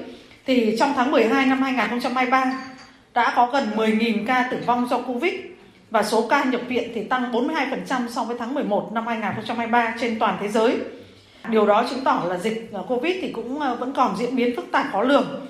[0.46, 2.66] thì trong tháng 12 năm 2023
[3.14, 5.34] đã có gần 10.000 ca tử vong do Covid
[5.92, 10.20] và số ca nhập viện thì tăng 42% so với tháng 11 năm 2023 trên
[10.20, 10.80] toàn thế giới.
[11.50, 14.66] Điều đó chứng tỏ là dịch Covid thì cũng ờ, vẫn còn diễn biến phức
[14.72, 15.48] tạp khó lường.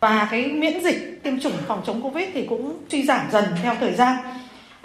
[0.00, 3.74] Và cái miễn dịch tiêm chủng phòng chống Covid thì cũng suy giảm dần theo
[3.80, 4.16] thời gian.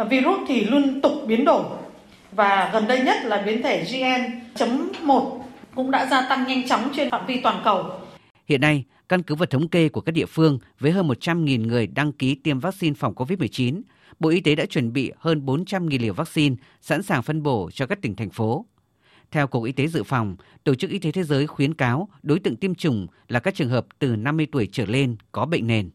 [0.09, 1.63] Virus thì luôn tục biến đổi
[2.31, 5.39] và gần đây nhất là biến thể GN.1
[5.75, 7.85] cũng đã gia tăng nhanh chóng trên phạm vi toàn cầu.
[8.47, 11.87] Hiện nay, căn cứ vào thống kê của các địa phương với hơn 100.000 người
[11.87, 13.81] đăng ký tiêm vaccine phòng COVID-19,
[14.19, 17.85] Bộ Y tế đã chuẩn bị hơn 400.000 liều vaccine sẵn sàng phân bổ cho
[17.85, 18.65] các tỉnh thành phố.
[19.31, 22.39] Theo Cục Y tế Dự phòng, Tổ chức Y tế Thế giới khuyến cáo đối
[22.39, 25.89] tượng tiêm chủng là các trường hợp từ 50 tuổi trở lên có bệnh nền.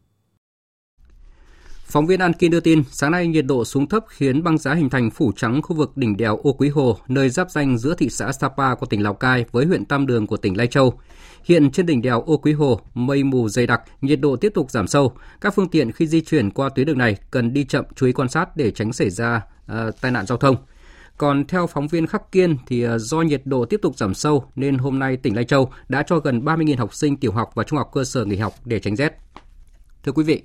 [1.87, 4.73] Phóng viên An Kinh đưa tin, sáng nay nhiệt độ xuống thấp khiến băng giá
[4.73, 7.95] hình thành phủ trắng khu vực đỉnh đèo Ô Quý Hồ, nơi giáp danh giữa
[7.97, 10.99] thị xã Sapa của tỉnh Lào Cai với huyện Tam Đường của tỉnh Lai Châu.
[11.43, 14.71] Hiện trên đỉnh đèo Ô Quý Hồ, mây mù dày đặc, nhiệt độ tiếp tục
[14.71, 15.13] giảm sâu.
[15.41, 18.11] Các phương tiện khi di chuyển qua tuyến đường này cần đi chậm chú ý
[18.11, 20.55] quan sát để tránh xảy ra uh, tai nạn giao thông.
[21.17, 24.45] Còn theo phóng viên Khắc Kiên thì ờ, do nhiệt độ tiếp tục giảm sâu
[24.55, 27.63] nên hôm nay tỉnh Lai Châu đã cho gần 30.000 học sinh tiểu học và
[27.63, 29.17] trung học cơ sở nghỉ học để tránh rét.
[30.03, 30.41] Thưa quý vị,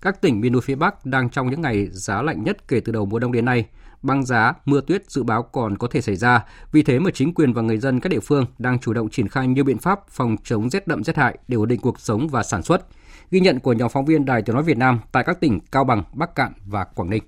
[0.00, 2.92] các tỉnh miền núi phía Bắc đang trong những ngày giá lạnh nhất kể từ
[2.92, 3.66] đầu mùa đông đến nay.
[4.02, 6.44] Băng giá, mưa tuyết dự báo còn có thể xảy ra.
[6.72, 9.28] Vì thế mà chính quyền và người dân các địa phương đang chủ động triển
[9.28, 12.28] khai nhiều biện pháp phòng chống rét đậm rét hại để ổn định cuộc sống
[12.28, 12.86] và sản xuất.
[13.30, 15.84] Ghi nhận của nhóm phóng viên Đài Tiếng nói Việt Nam tại các tỉnh Cao
[15.84, 17.22] Bằng, Bắc Cạn và Quảng Ninh.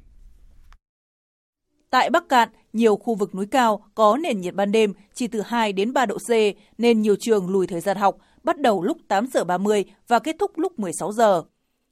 [1.90, 5.40] Tại Bắc Cạn, nhiều khu vực núi cao có nền nhiệt ban đêm chỉ từ
[5.40, 6.30] 2 đến 3 độ C
[6.78, 10.36] nên nhiều trường lùi thời gian học, bắt đầu lúc 8 giờ 30 và kết
[10.38, 11.42] thúc lúc 16 giờ.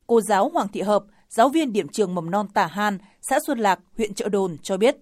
[0.07, 3.59] Cô giáo Hoàng Thị Hợp, giáo viên điểm trường mầm non Tả Han, xã Xuân
[3.59, 4.97] Lạc, huyện Trợ Đồn cho biết.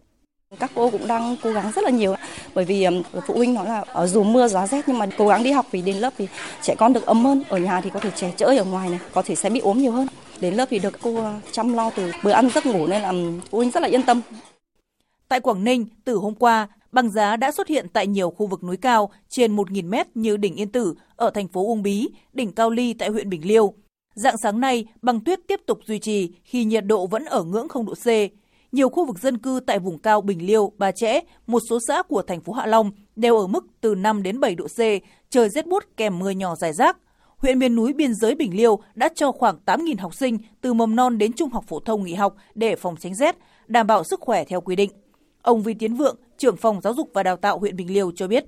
[0.58, 2.14] Các cô cũng đang cố gắng rất là nhiều
[2.54, 2.86] bởi vì
[3.26, 5.66] phụ huynh nói là ở dù mưa gió rét nhưng mà cố gắng đi học
[5.70, 6.28] vì đến lớp thì
[6.62, 8.98] trẻ con được ấm hơn, ở nhà thì có thể trẻ chơi ở ngoài này,
[9.12, 10.06] có thể sẽ bị ốm nhiều hơn.
[10.40, 13.12] Đến lớp thì được cô chăm lo từ bữa ăn giấc ngủ nên là
[13.50, 14.20] phụ huynh rất là yên tâm.
[15.30, 18.64] Tại Quảng Ninh, từ hôm qua, băng giá đã xuất hiện tại nhiều khu vực
[18.64, 22.52] núi cao trên 1.000 mét như đỉnh Yên Tử ở thành phố Uông Bí, đỉnh
[22.52, 23.74] Cao Ly tại huyện Bình Liêu,
[24.14, 27.68] Dạng sáng nay, băng tuyết tiếp tục duy trì khi nhiệt độ vẫn ở ngưỡng
[27.68, 28.06] 0 độ C.
[28.72, 32.02] Nhiều khu vực dân cư tại vùng cao Bình Liêu, Bà Chẽ, một số xã
[32.02, 34.78] của thành phố Hạ Long đều ở mức từ 5 đến 7 độ C,
[35.30, 36.96] trời rét buốt kèm mưa nhỏ rải rác.
[37.36, 40.96] Huyện miền núi biên giới Bình Liêu đã cho khoảng 8.000 học sinh từ mầm
[40.96, 44.20] non đến trung học phổ thông nghỉ học để phòng tránh rét, đảm bảo sức
[44.20, 44.90] khỏe theo quy định.
[45.42, 48.28] Ông Vi Tiến Vượng, trưởng phòng giáo dục và đào tạo huyện Bình Liêu cho
[48.28, 48.44] biết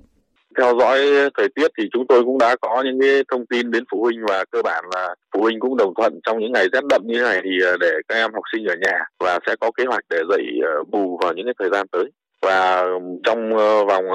[0.57, 0.99] theo dõi
[1.37, 4.19] thời tiết thì chúng tôi cũng đã có những cái thông tin đến phụ huynh
[4.27, 7.13] và cơ bản là phụ huynh cũng đồng thuận trong những ngày rét đậm như
[7.17, 9.83] thế này thì ờ, để các em học sinh ở nhà và sẽ có kế
[9.85, 12.83] hoạch để dạy ờ, bù vào những cái thời gian tới và
[13.23, 14.05] trong ờ, vòng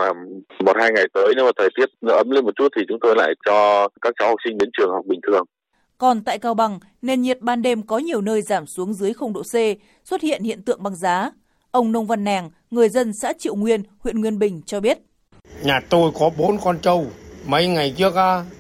[0.65, 3.17] một hai ngày tới nếu mà thời tiết ấm lên một chút thì chúng tôi
[3.17, 5.45] lại cho các cháu học sinh đến trường học bình thường.
[5.99, 9.33] Còn tại Cao Bằng, nền nhiệt ban đêm có nhiều nơi giảm xuống dưới 0
[9.33, 9.55] độ C,
[10.05, 11.31] xuất hiện hiện tượng băng giá.
[11.71, 14.99] Ông Nông Văn Nèng, người dân xã Triệu Nguyên, huyện Nguyên Bình cho biết.
[15.63, 17.07] Nhà tôi có bốn con trâu.
[17.47, 18.15] Mấy ngày trước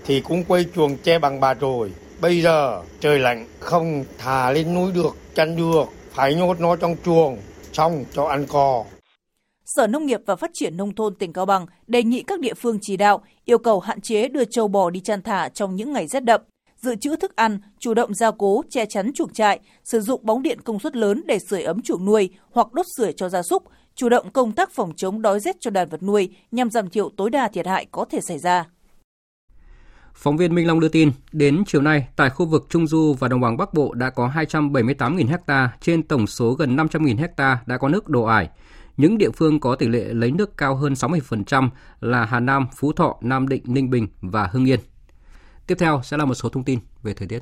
[0.04, 1.92] thì cũng quay chuồng che bằng bạt rồi.
[2.20, 6.96] Bây giờ trời lạnh không thả lên núi được, chăn được, phải nhốt nó trong
[7.04, 7.38] chuồng,
[7.72, 8.84] xong cho ăn cò.
[9.64, 12.54] Sở Nông nghiệp và Phát triển Nông thôn tỉnh Cao Bằng đề nghị các địa
[12.54, 15.92] phương chỉ đạo yêu cầu hạn chế đưa trâu bò đi chăn thả trong những
[15.92, 16.40] ngày rét đậm,
[16.82, 20.42] dự trữ thức ăn, chủ động gia cố, che chắn chuồng trại, sử dụng bóng
[20.42, 23.62] điện công suất lớn để sưởi ấm chuồng nuôi hoặc đốt sưởi cho gia súc,
[23.94, 27.10] chủ động công tác phòng chống đói rét cho đàn vật nuôi nhằm giảm thiểu
[27.16, 28.64] tối đa thiệt hại có thể xảy ra.
[30.14, 33.28] Phóng viên Minh Long đưa tin, đến chiều nay, tại khu vực Trung Du và
[33.28, 37.78] Đồng bằng Bắc Bộ đã có 278.000 ha trên tổng số gần 500.000 ha đã
[37.78, 38.48] có nước đổ ải.
[38.96, 41.68] Những địa phương có tỷ lệ lấy nước cao hơn 60%
[42.00, 44.80] là Hà Nam, Phú Thọ, Nam Định, Ninh Bình và Hưng Yên.
[45.68, 47.38] Tiếp theo sẽ là một số thông tin về thời tiết.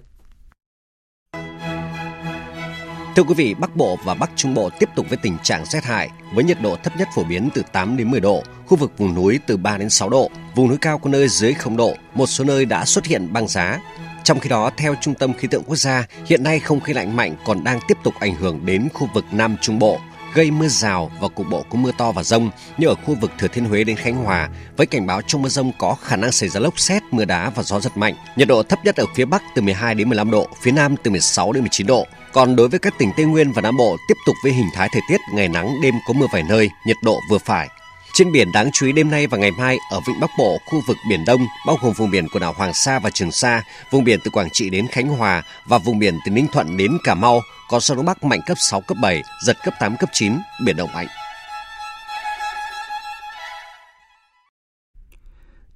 [3.17, 5.85] Thưa quý vị, Bắc Bộ và Bắc Trung Bộ tiếp tục với tình trạng rét
[5.85, 8.93] hại với nhiệt độ thấp nhất phổ biến từ 8 đến 10 độ, khu vực
[8.99, 11.95] vùng núi từ 3 đến 6 độ, vùng núi cao có nơi dưới 0 độ,
[12.15, 13.81] một số nơi đã xuất hiện băng giá.
[14.25, 17.17] Trong khi đó, theo Trung tâm Khí tượng Quốc gia, hiện nay không khí lạnh
[17.17, 19.99] mạnh còn đang tiếp tục ảnh hưởng đến khu vực Nam Trung Bộ,
[20.37, 23.31] gây mưa rào và cục bộ có mưa to và rông như ở khu vực
[23.39, 26.33] Thừa Thiên Huế đến Khánh Hòa với cảnh báo trong mưa rông có khả năng
[26.33, 28.15] xảy ra lốc xét, mưa đá và gió giật mạnh.
[28.37, 31.11] Nhiệt độ thấp nhất ở phía Bắc từ 12 đến 15 độ, phía Nam từ
[31.11, 32.07] 16 đến 19 độ.
[32.33, 34.89] Còn đối với các tỉnh Tây Nguyên và Nam Bộ tiếp tục với hình thái
[34.93, 37.69] thời tiết ngày nắng đêm có mưa vài nơi, nhiệt độ vừa phải.
[38.17, 40.81] Trên biển đáng chú ý đêm nay và ngày mai ở vịnh Bắc Bộ, khu
[40.87, 44.05] vực Biển Đông, bao gồm vùng biển của đảo Hoàng Sa và Trường Sa, vùng
[44.05, 47.15] biển từ Quảng Trị đến Khánh Hòa và vùng biển từ Ninh Thuận đến Cà
[47.15, 50.33] Mau, có gió đông bắc mạnh cấp 6, cấp 7, giật cấp 8, cấp 9,
[50.65, 51.07] biển động mạnh.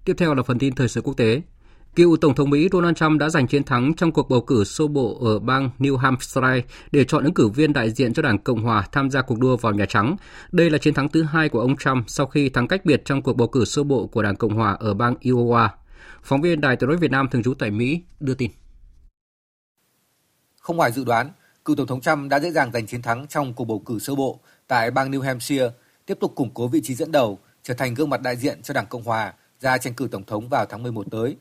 [0.04, 1.40] Tiếp theo là phần tin thời sự quốc tế.
[1.96, 4.86] Cựu Tổng thống Mỹ Donald Trump đã giành chiến thắng trong cuộc bầu cử sơ
[4.86, 6.62] bộ ở bang New Hampshire
[6.92, 9.56] để chọn ứng cử viên đại diện cho Đảng Cộng Hòa tham gia cuộc đua
[9.56, 10.16] vào Nhà Trắng.
[10.52, 13.22] Đây là chiến thắng thứ hai của ông Trump sau khi thắng cách biệt trong
[13.22, 15.68] cuộc bầu cử sơ bộ của Đảng Cộng Hòa ở bang Iowa.
[16.22, 18.50] Phóng viên Đài tiếng nói Việt Nam thường trú tại Mỹ đưa tin.
[20.60, 21.30] Không ngoài dự đoán,
[21.64, 24.14] cựu Tổng thống Trump đã dễ dàng giành chiến thắng trong cuộc bầu cử sơ
[24.14, 25.70] bộ tại bang New Hampshire,
[26.06, 28.74] tiếp tục củng cố vị trí dẫn đầu, trở thành gương mặt đại diện cho
[28.74, 31.36] Đảng Cộng Hòa ra tranh cử Tổng thống vào tháng 11 tới.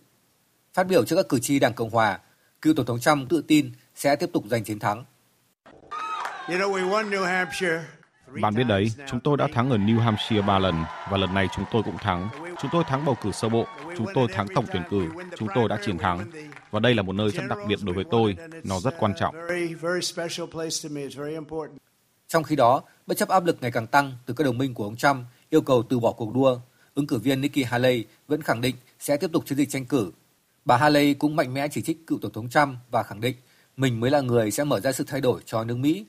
[0.74, 2.20] Phát biểu trước các cử tri Đảng Cộng Hòa,
[2.61, 5.05] cựu Tổng thống Trump tự tin sẽ tiếp tục giành chiến thắng.
[8.41, 11.47] Bạn biết đấy, chúng tôi đã thắng ở New Hampshire 3 lần và lần này
[11.55, 12.30] chúng tôi cũng thắng.
[12.61, 13.65] Chúng tôi thắng bầu cử sơ bộ,
[13.97, 16.32] chúng tôi thắng tổng tuyển cử, chúng tôi đã chiến thắng.
[16.72, 19.36] Và đây là một nơi rất đặc biệt đối với tôi, nó rất quan trọng.
[22.28, 24.84] Trong khi đó, bất chấp áp lực ngày càng tăng từ các đồng minh của
[24.84, 26.59] ông Trump yêu cầu từ bỏ cuộc đua,
[26.95, 30.11] ứng cử viên Nikki Haley vẫn khẳng định sẽ tiếp tục chiến dịch tranh cử
[30.70, 33.36] Bà Haley cũng mạnh mẽ chỉ trích cựu Tổng thống Trump và khẳng định
[33.78, 36.05] mình mới là người sẽ mở ra sự thay đổi cho nước Mỹ.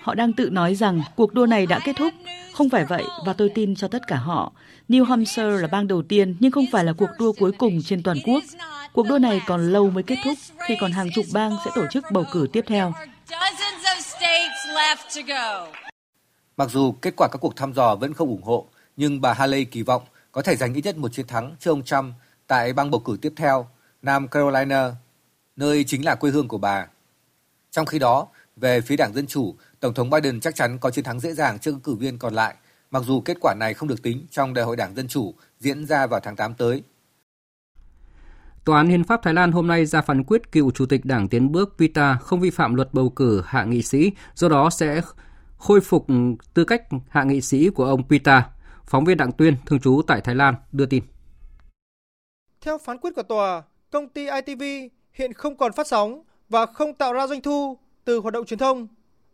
[0.00, 2.14] Họ đang tự nói rằng cuộc đua này đã kết thúc.
[2.52, 4.52] Không phải vậy và tôi tin cho tất cả họ.
[4.88, 8.02] New Hampshire là bang đầu tiên nhưng không phải là cuộc đua cuối cùng trên
[8.02, 8.42] toàn quốc.
[8.92, 11.86] Cuộc đua này còn lâu mới kết thúc khi còn hàng chục bang sẽ tổ
[11.90, 12.92] chức bầu cử tiếp theo.
[16.56, 18.66] Mặc dù kết quả các cuộc thăm dò vẫn không ủng hộ,
[19.00, 21.82] nhưng bà Haley kỳ vọng có thể giành ít nhất một chiến thắng trước ông
[21.82, 22.14] Trump
[22.46, 23.68] tại bang bầu cử tiếp theo,
[24.02, 24.90] Nam Carolina,
[25.56, 26.86] nơi chính là quê hương của bà.
[27.70, 28.26] Trong khi đó,
[28.56, 31.58] về phía Đảng Dân Chủ, Tổng thống Biden chắc chắn có chiến thắng dễ dàng
[31.58, 32.54] trước cử viên còn lại,
[32.90, 35.86] mặc dù kết quả này không được tính trong Đại hội Đảng Dân Chủ diễn
[35.86, 36.82] ra vào tháng 8 tới.
[38.64, 41.28] Tòa án Hiến pháp Thái Lan hôm nay ra phán quyết cựu Chủ tịch Đảng
[41.28, 45.00] Tiến bước Pita không vi phạm luật bầu cử hạ nghị sĩ, do đó sẽ
[45.58, 46.06] khôi phục
[46.54, 48.50] tư cách hạ nghị sĩ của ông Pita.
[48.90, 51.04] Phóng viên Đặng Tuyên, thường trú tại Thái Lan, đưa tin.
[52.60, 54.62] Theo phán quyết của tòa, công ty ITV
[55.12, 58.58] hiện không còn phát sóng và không tạo ra doanh thu từ hoạt động truyền
[58.58, 58.88] thông.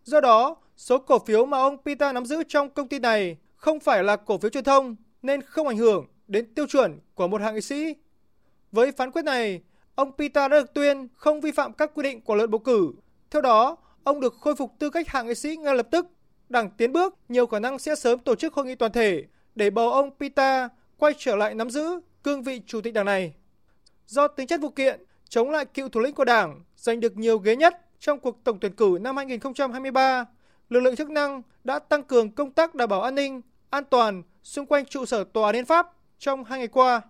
[0.04, 3.80] Do đó, số cổ phiếu mà ông Pita nắm giữ trong công ty này không
[3.80, 7.40] phải là cổ phiếu truyền thông nên không ảnh hưởng đến tiêu chuẩn của một
[7.40, 7.94] hạng nghị sĩ.
[8.72, 9.60] Với phán quyết này,
[9.94, 12.92] ông Pita đã được tuyên không vi phạm các quy định của luật bầu cử.
[13.30, 16.06] Theo đó, ông được khôi phục tư cách hạng nghị sĩ ngay lập tức.
[16.48, 19.24] Đảng Tiến bước nhiều khả năng sẽ sớm tổ chức hội nghị toàn thể
[19.56, 23.34] để bầu ông Pita quay trở lại nắm giữ cương vị chủ tịch đảng này.
[24.06, 27.38] Do tính chất vụ kiện chống lại cựu thủ lĩnh của đảng giành được nhiều
[27.38, 30.24] ghế nhất trong cuộc tổng tuyển cử năm 2023,
[30.68, 33.40] lực lượng chức năng đã tăng cường công tác đảm bảo an ninh,
[33.70, 37.00] an toàn xung quanh trụ sở tòa án hiến pháp trong hai ngày qua.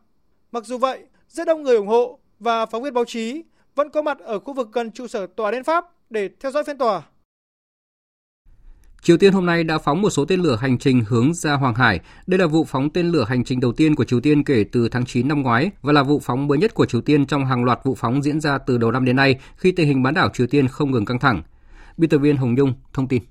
[0.52, 3.42] Mặc dù vậy, rất đông người ủng hộ và phóng viên báo chí
[3.74, 6.52] vẫn có mặt ở khu vực gần trụ sở tòa án hiến pháp để theo
[6.52, 7.02] dõi phiên tòa.
[9.06, 11.74] Triều Tiên hôm nay đã phóng một số tên lửa hành trình hướng ra Hoàng
[11.74, 12.00] Hải.
[12.26, 14.88] Đây là vụ phóng tên lửa hành trình đầu tiên của Triều Tiên kể từ
[14.88, 17.64] tháng 9 năm ngoái và là vụ phóng mới nhất của Triều Tiên trong hàng
[17.64, 20.28] loạt vụ phóng diễn ra từ đầu năm đến nay khi tình hình bán đảo
[20.34, 21.42] Triều Tiên không ngừng căng thẳng.
[21.96, 23.22] Biên tập viên Hồng Nhung thông tin.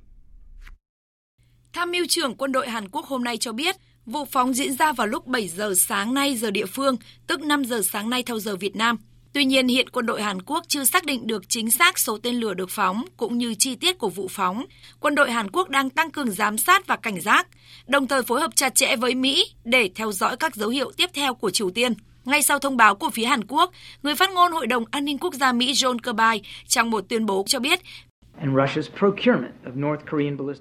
[1.73, 4.93] Tham mưu trưởng quân đội Hàn Quốc hôm nay cho biết, vụ phóng diễn ra
[4.93, 6.95] vào lúc 7 giờ sáng nay giờ địa phương,
[7.27, 8.97] tức 5 giờ sáng nay theo giờ Việt Nam.
[9.35, 12.35] Tuy nhiên, hiện quân đội Hàn Quốc chưa xác định được chính xác số tên
[12.35, 14.65] lửa được phóng cũng như chi tiết của vụ phóng.
[14.99, 17.47] Quân đội Hàn Quốc đang tăng cường giám sát và cảnh giác,
[17.87, 21.09] đồng thời phối hợp chặt chẽ với Mỹ để theo dõi các dấu hiệu tiếp
[21.13, 21.93] theo của Triều Tiên.
[22.25, 23.71] Ngay sau thông báo của phía Hàn Quốc,
[24.03, 27.25] người phát ngôn Hội đồng An ninh Quốc gia Mỹ John Kirby trong một tuyên
[27.25, 27.79] bố cho biết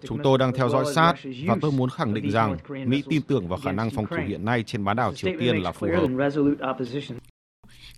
[0.09, 1.15] Chúng tôi đang theo dõi sát
[1.47, 2.57] và tôi muốn khẳng định rằng
[2.87, 5.57] Mỹ tin tưởng vào khả năng phòng thủ hiện nay trên bán đảo Triều Tiên
[5.57, 6.07] là phù hợp.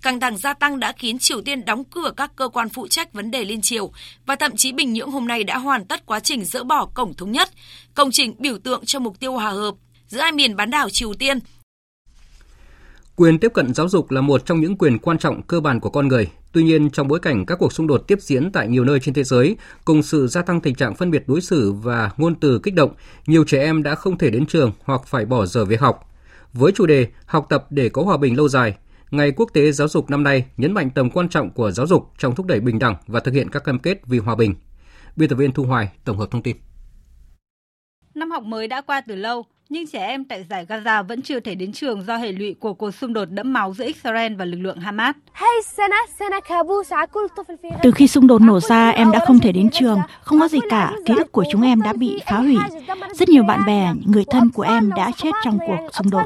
[0.02, 3.12] Căng thẳng gia tăng đã khiến Triều Tiên đóng cửa các cơ quan phụ trách
[3.12, 3.90] vấn đề liên triều
[4.26, 7.14] và thậm chí Bình Nhưỡng hôm nay đã hoàn tất quá trình dỡ bỏ cổng
[7.14, 7.48] thống nhất,
[7.94, 9.74] công trình biểu tượng cho mục tiêu hòa hợp
[10.08, 11.38] giữa hai miền bán đảo Triều Tiên.
[13.16, 15.90] Quyền tiếp cận giáo dục là một trong những quyền quan trọng cơ bản của
[15.90, 16.30] con người.
[16.52, 19.14] Tuy nhiên, trong bối cảnh các cuộc xung đột tiếp diễn tại nhiều nơi trên
[19.14, 22.60] thế giới, cùng sự gia tăng tình trạng phân biệt đối xử và ngôn từ
[22.62, 22.90] kích động,
[23.26, 26.12] nhiều trẻ em đã không thể đến trường hoặc phải bỏ giờ việc học.
[26.52, 28.74] Với chủ đề Học tập để có hòa bình lâu dài,
[29.10, 32.12] Ngày Quốc tế Giáo dục năm nay nhấn mạnh tầm quan trọng của giáo dục
[32.18, 34.54] trong thúc đẩy bình đẳng và thực hiện các cam kết vì hòa bình.
[35.16, 36.56] Biên tập viên Thu Hoài tổng hợp thông tin.
[38.14, 41.40] Năm học mới đã qua từ lâu, nhưng trẻ em tại giải Gaza vẫn chưa
[41.40, 44.44] thể đến trường do hệ lụy của cuộc xung đột đẫm máu giữa Israel và
[44.44, 45.16] lực lượng Hamas.
[47.82, 50.58] Từ khi xung đột nổ ra, em đã không thể đến trường, không có gì
[50.70, 52.56] cả, ký ức của chúng em đã bị phá hủy.
[53.14, 56.24] Rất nhiều bạn bè, người thân của em đã chết trong cuộc xung đột.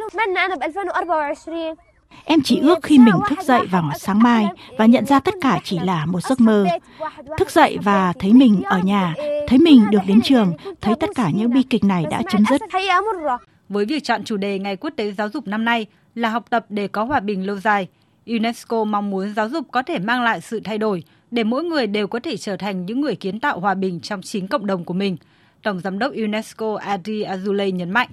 [2.24, 4.46] Em chỉ ước khi mình thức dậy vào sáng mai
[4.78, 6.66] và nhận ra tất cả chỉ là một giấc mơ.
[7.38, 9.14] Thức dậy và thấy mình ở nhà,
[9.48, 12.60] thấy mình được đến trường, thấy tất cả những bi kịch này đã chấm dứt.
[13.68, 16.66] Với việc chọn chủ đề Ngày Quốc tế Giáo dục năm nay là học tập
[16.68, 17.88] để có hòa bình lâu dài,
[18.26, 21.86] UNESCO mong muốn giáo dục có thể mang lại sự thay đổi để mỗi người
[21.86, 24.84] đều có thể trở thành những người kiến tạo hòa bình trong chính cộng đồng
[24.84, 25.16] của mình–
[25.62, 28.08] Tổng giám đốc UNESCO Adi Azoulay nhấn mạnh.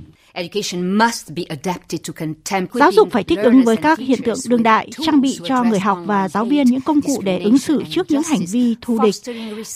[2.74, 5.80] Giáo dục phải thích ứng với các hiện tượng đương đại, trang bị cho người
[5.80, 8.98] học và giáo viên những công cụ để ứng xử trước những hành vi thù
[9.04, 9.16] địch,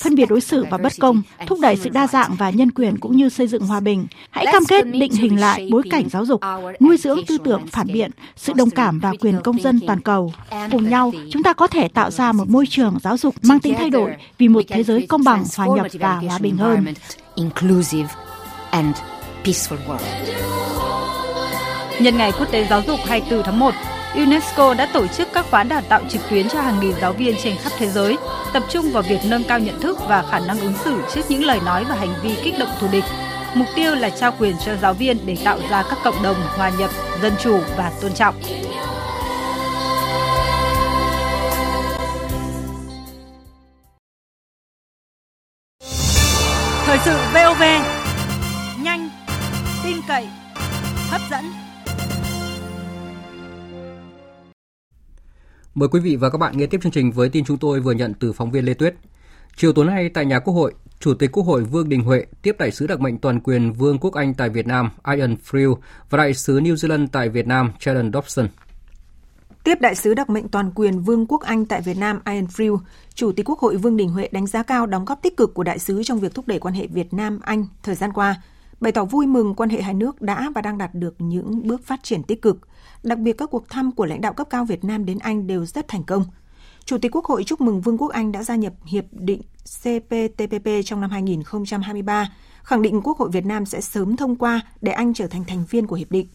[0.02, 2.98] phân biệt đối xử và bất công, thúc đẩy sự đa dạng và nhân quyền
[2.98, 4.08] cũng như xây dựng hòa bình.
[4.30, 6.42] Hãy cam kết định hình lại bối cảnh giáo dục,
[6.80, 10.34] nuôi dưỡng tư tưởng phản biện, sự đồng cảm và quyền công dân toàn cầu.
[10.72, 13.74] Cùng nhau, chúng ta có thể tạo ra một môi trường giáo dục mang tính
[13.78, 16.86] thay đổi vì một thế giới công bằng, hòa nhập và hòa bình hơn
[17.42, 18.10] inclusive
[18.72, 18.96] and
[19.44, 20.06] peaceful world.
[22.00, 23.74] Nhân ngày Quốc tế Giáo dục 24 tháng 1,
[24.16, 27.36] UNESCO đã tổ chức các khóa đào tạo trực tuyến cho hàng nghìn giáo viên
[27.44, 28.18] trên khắp thế giới,
[28.54, 31.44] tập trung vào việc nâng cao nhận thức và khả năng ứng xử trước những
[31.44, 33.04] lời nói và hành vi kích động thù địch.
[33.54, 36.72] Mục tiêu là trao quyền cho giáo viên để tạo ra các cộng đồng hòa
[36.80, 38.36] nhập, dân chủ và tôn trọng.
[46.92, 47.64] Thời sự VOV
[48.84, 49.10] nhanh,
[49.84, 50.28] tin cậy,
[51.10, 51.46] hấp dẫn.
[55.76, 57.92] Mời quý vị và các bạn nghe tiếp chương trình với tin chúng tôi vừa
[57.92, 58.96] nhận từ phóng viên Lê Tuyết.
[59.56, 62.56] Chiều tối nay tại nhà Quốc hội, Chủ tịch Quốc hội Vương Đình Huệ tiếp
[62.60, 65.76] đại sứ đặc mệnh toàn quyền Vương quốc Anh tại Việt Nam Ian Friel
[66.10, 68.48] và đại sứ New Zealand tại Việt Nam Sheldon Dobson.
[69.64, 72.78] Tiếp đại sứ đặc mệnh toàn quyền Vương quốc Anh tại Việt Nam Ian Frew,
[73.14, 75.64] Chủ tịch Quốc hội Vương Đình Huệ đánh giá cao đóng góp tích cực của
[75.64, 78.42] đại sứ trong việc thúc đẩy quan hệ Việt Nam Anh thời gian qua,
[78.80, 81.86] bày tỏ vui mừng quan hệ hai nước đã và đang đạt được những bước
[81.86, 82.58] phát triển tích cực.
[83.04, 85.66] Đặc biệt các cuộc thăm của lãnh đạo cấp cao Việt Nam đến Anh đều
[85.66, 86.26] rất thành công.
[86.86, 90.68] Chủ tịch Quốc hội chúc mừng Vương quốc Anh đã gia nhập hiệp định CPTPP
[90.86, 92.30] trong năm 2023,
[92.64, 95.66] khẳng định Quốc hội Việt Nam sẽ sớm thông qua để Anh trở thành thành
[95.70, 96.28] viên của hiệp định.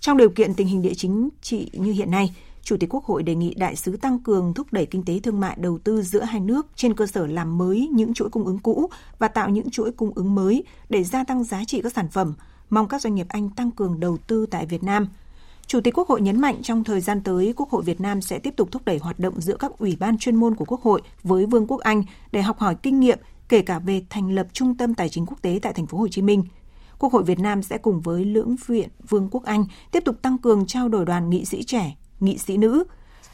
[0.00, 2.34] Trong điều kiện tình hình địa chính trị như hiện nay,
[2.68, 5.40] Chủ tịch Quốc hội đề nghị đại sứ tăng cường thúc đẩy kinh tế thương
[5.40, 8.58] mại đầu tư giữa hai nước trên cơ sở làm mới những chuỗi cung ứng
[8.58, 12.08] cũ và tạo những chuỗi cung ứng mới để gia tăng giá trị các sản
[12.08, 12.34] phẩm.
[12.70, 15.08] Mong các doanh nghiệp Anh tăng cường đầu tư tại Việt Nam.
[15.66, 18.38] Chủ tịch Quốc hội nhấn mạnh trong thời gian tới, Quốc hội Việt Nam sẽ
[18.38, 21.02] tiếp tục thúc đẩy hoạt động giữa các ủy ban chuyên môn của Quốc hội
[21.22, 22.02] với Vương quốc Anh
[22.32, 25.42] để học hỏi kinh nghiệm, kể cả về thành lập trung tâm tài chính quốc
[25.42, 26.44] tế tại thành phố Hồ Chí Minh.
[26.98, 30.38] Quốc hội Việt Nam sẽ cùng với lưỡng viện Vương quốc Anh tiếp tục tăng
[30.38, 32.84] cường trao đổi đoàn nghị sĩ trẻ nghị sĩ nữ.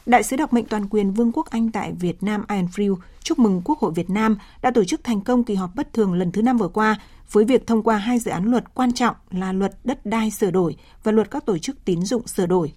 [0.05, 3.39] Đại sứ đặc mệnh toàn quyền Vương quốc Anh tại Việt Nam Ian Frew chúc
[3.39, 6.31] mừng Quốc hội Việt Nam đã tổ chức thành công kỳ họp bất thường lần
[6.31, 6.99] thứ năm vừa qua
[7.31, 10.51] với việc thông qua hai dự án luật quan trọng là luật đất đai sửa
[10.51, 12.73] đổi và luật các tổ chức tín dụng sửa đổi.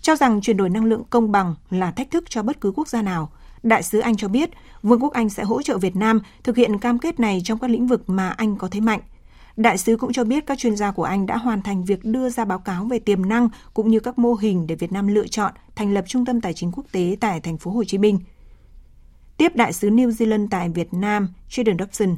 [0.00, 2.88] Cho rằng chuyển đổi năng lượng công bằng là thách thức cho bất cứ quốc
[2.88, 3.30] gia nào,
[3.62, 4.50] Đại sứ Anh cho biết
[4.82, 7.70] Vương quốc Anh sẽ hỗ trợ Việt Nam thực hiện cam kết này trong các
[7.70, 9.00] lĩnh vực mà Anh có thế mạnh–
[9.56, 12.30] Đại sứ cũng cho biết các chuyên gia của Anh đã hoàn thành việc đưa
[12.30, 15.26] ra báo cáo về tiềm năng cũng như các mô hình để Việt Nam lựa
[15.26, 18.18] chọn thành lập trung tâm tài chính quốc tế tại thành phố Hồ Chí Minh.
[19.36, 22.14] Tiếp đại sứ New Zealand tại Việt Nam, Jordan Dobson,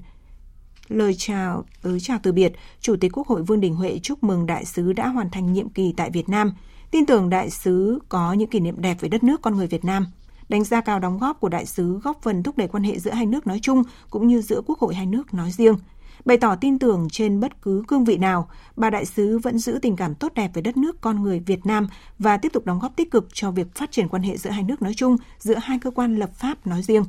[0.89, 4.47] lời chào ới chào từ biệt, Chủ tịch Quốc hội Vương Đình Huệ chúc mừng
[4.47, 6.53] đại sứ đã hoàn thành nhiệm kỳ tại Việt Nam,
[6.91, 9.85] tin tưởng đại sứ có những kỷ niệm đẹp về đất nước con người Việt
[9.85, 10.07] Nam
[10.49, 13.11] đánh giá cao đóng góp của đại sứ góp phần thúc đẩy quan hệ giữa
[13.11, 15.77] hai nước nói chung cũng như giữa quốc hội hai nước nói riêng.
[16.25, 19.79] Bày tỏ tin tưởng trên bất cứ cương vị nào, bà đại sứ vẫn giữ
[19.83, 21.89] tình cảm tốt đẹp với đất nước con người Việt Nam
[22.19, 24.63] và tiếp tục đóng góp tích cực cho việc phát triển quan hệ giữa hai
[24.63, 27.05] nước nói chung, giữa hai cơ quan lập pháp nói riêng.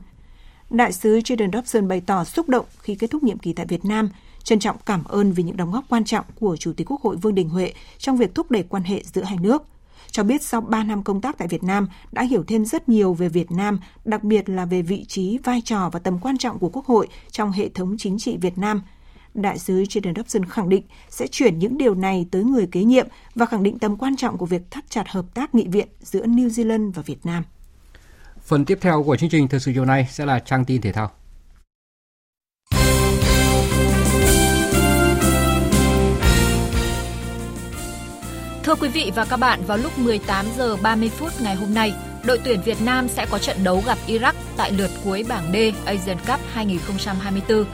[0.69, 3.85] Đại sứ Jordan Dobson bày tỏ xúc động khi kết thúc nhiệm kỳ tại Việt
[3.85, 4.09] Nam,
[4.43, 7.15] trân trọng cảm ơn vì những đóng góp quan trọng của Chủ tịch Quốc hội
[7.15, 9.63] Vương Đình Huệ trong việc thúc đẩy quan hệ giữa hai nước–
[10.11, 13.13] cho biết sau 3 năm công tác tại Việt Nam đã hiểu thêm rất nhiều
[13.13, 16.59] về Việt Nam, đặc biệt là về vị trí, vai trò và tầm quan trọng
[16.59, 18.81] của Quốc hội trong hệ thống chính trị Việt Nam.
[19.37, 23.07] Đại sứ Jordan Dobson khẳng định sẽ chuyển những điều này tới người kế nhiệm
[23.35, 26.25] và khẳng định tầm quan trọng của việc thắt chặt hợp tác nghị viện giữa
[26.25, 27.43] New Zealand và Việt Nam.
[28.41, 30.91] Phần tiếp theo của chương trình thời sự chiều nay sẽ là trang tin thể
[30.91, 31.11] thao.
[38.63, 41.93] Thưa quý vị và các bạn, vào lúc 18 giờ 30 phút ngày hôm nay,
[42.25, 45.55] đội tuyển Việt Nam sẽ có trận đấu gặp Iraq tại lượt cuối bảng D
[45.85, 47.65] Asian Cup 2024.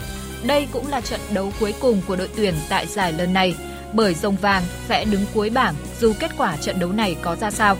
[0.43, 3.55] Đây cũng là trận đấu cuối cùng của đội tuyển tại giải lần này,
[3.93, 7.51] bởi rồng vàng sẽ đứng cuối bảng dù kết quả trận đấu này có ra
[7.51, 7.77] sao.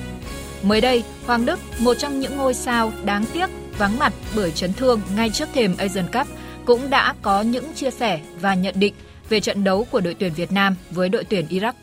[0.64, 4.74] Mới đây, Hoàng Đức, một trong những ngôi sao đáng tiếc vắng mặt bởi chấn
[4.74, 6.28] thương ngay trước thềm Asian Cup,
[6.66, 8.94] cũng đã có những chia sẻ và nhận định
[9.30, 11.74] về trận đấu của đội tuyển Việt Nam với đội tuyển Iraq.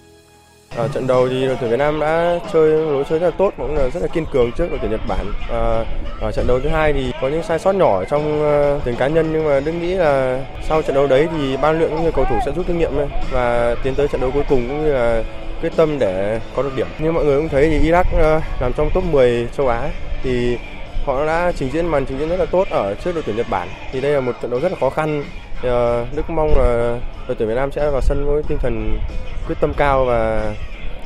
[0.77, 3.55] Ở trận đầu thì đội tuyển Việt Nam đã chơi lối chơi rất là tốt,
[3.57, 5.33] cũng là rất là kiên cường trước đội tuyển Nhật Bản.
[5.51, 5.85] À,
[6.21, 8.97] ở trận đấu thứ hai thì có những sai sót nhỏ trong ờ, uh, từng
[8.97, 12.03] cá nhân nhưng mà Đức nghĩ là sau trận đấu đấy thì ban luyện cũng
[12.03, 12.93] như cầu thủ sẽ rút kinh nghiệm
[13.31, 15.23] và tiến tới trận đấu cuối cùng cũng như là
[15.63, 16.87] quyết tâm để có được điểm.
[16.99, 19.89] Như mọi người cũng thấy thì Iraq uh, nằm trong top 10 châu Á
[20.23, 20.59] thì
[21.05, 23.47] họ đã trình diễn màn trình diễn rất là tốt ở trước đội tuyển Nhật
[23.51, 23.69] Bản.
[23.93, 25.25] Thì đây là một trận đấu rất là khó khăn.
[25.63, 28.99] Thì, uh, Đức mong là đội tuyển Việt Nam sẽ vào sân với tinh thần
[29.47, 30.55] quyết tâm cao và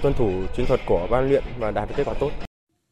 [0.02, 2.30] tuân thủ chiến thuật của ban luyện và đạt được kết quả tốt.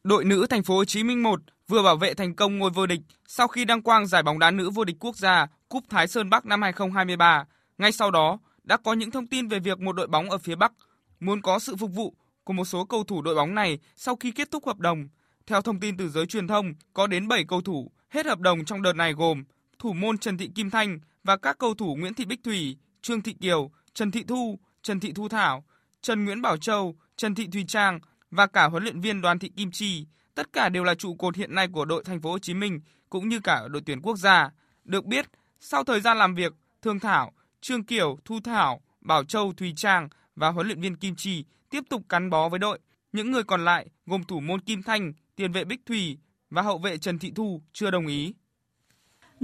[0.03, 2.85] Đội nữ thành phố Hồ Chí Minh 1 vừa bảo vệ thành công ngôi vô
[2.85, 6.07] địch sau khi đăng quang giải bóng đá nữ vô địch quốc gia Cúp Thái
[6.07, 7.45] Sơn Bắc năm 2023.
[7.77, 10.55] Ngay sau đó, đã có những thông tin về việc một đội bóng ở phía
[10.55, 10.71] Bắc
[11.19, 14.31] muốn có sự phục vụ của một số cầu thủ đội bóng này sau khi
[14.31, 15.07] kết thúc hợp đồng.
[15.47, 18.65] Theo thông tin từ giới truyền thông, có đến 7 cầu thủ hết hợp đồng
[18.65, 19.43] trong đợt này gồm
[19.79, 23.21] thủ môn Trần Thị Kim Thanh và các cầu thủ Nguyễn Thị Bích Thủy, Trương
[23.21, 25.63] Thị Kiều, Trần Thị Thu, Trần Thị Thu Thảo,
[26.01, 27.99] Trần Nguyễn Bảo Châu, Trần Thị Thùy Trang
[28.31, 30.05] và cả huấn luyện viên Đoàn Thị Kim Chi,
[30.35, 32.79] tất cả đều là trụ cột hiện nay của đội Thành phố Hồ Chí Minh
[33.09, 34.51] cũng như cả đội tuyển quốc gia.
[34.83, 35.25] Được biết,
[35.59, 40.09] sau thời gian làm việc, Thương Thảo, Trương Kiều, Thu Thảo, Bảo Châu, Thùy Trang
[40.35, 42.79] và huấn luyện viên Kim Chi tiếp tục gắn bó với đội.
[43.11, 46.17] Những người còn lại gồm thủ môn Kim Thanh, tiền vệ Bích Thủy
[46.49, 48.33] và hậu vệ Trần Thị Thu chưa đồng ý.